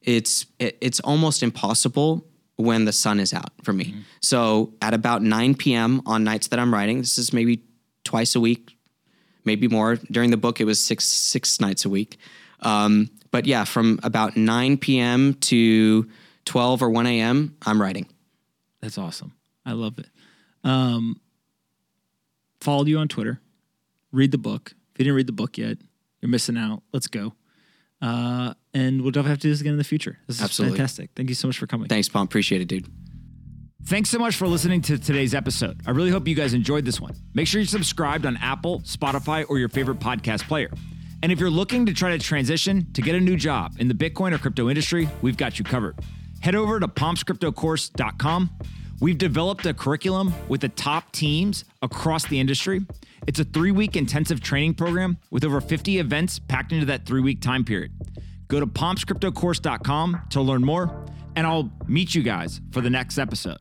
[0.01, 2.27] It's it, it's almost impossible
[2.57, 3.85] when the sun is out for me.
[3.85, 3.99] Mm-hmm.
[4.21, 6.01] So at about 9 p.m.
[6.05, 7.63] on nights that I'm writing, this is maybe
[8.03, 8.77] twice a week,
[9.43, 9.95] maybe more.
[9.95, 12.17] During the book, it was six six nights a week.
[12.61, 15.33] Um, but yeah, from about 9 p.m.
[15.35, 16.09] to
[16.45, 18.07] 12 or 1 a.m., I'm writing.
[18.81, 19.33] That's awesome.
[19.65, 20.07] I love it.
[20.63, 21.19] Um,
[22.61, 23.41] followed you on Twitter.
[24.11, 24.73] Read the book.
[24.93, 25.77] If you didn't read the book yet,
[26.21, 26.83] you're missing out.
[26.93, 27.33] Let's go.
[28.01, 30.17] Uh, and we'll definitely have to do this again in the future.
[30.27, 30.77] This is Absolutely.
[30.77, 31.09] fantastic.
[31.15, 31.87] Thank you so much for coming.
[31.87, 32.23] Thanks, Paul.
[32.23, 32.87] Appreciate it, dude.
[33.85, 35.79] Thanks so much for listening to today's episode.
[35.85, 37.15] I really hope you guys enjoyed this one.
[37.35, 40.71] Make sure you're subscribed on Apple, Spotify, or your favorite podcast player.
[41.21, 43.93] And if you're looking to try to transition to get a new job in the
[43.93, 45.97] Bitcoin or crypto industry, we've got you covered.
[46.41, 48.49] Head over to pompscryptocourse.com.
[49.01, 52.85] We've developed a curriculum with the top teams across the industry.
[53.27, 57.21] It's a three week intensive training program with over 50 events packed into that three
[57.21, 57.91] week time period.
[58.47, 61.05] Go to pompscryptocourse.com to learn more.
[61.37, 63.57] and I'll meet you guys for the next episode.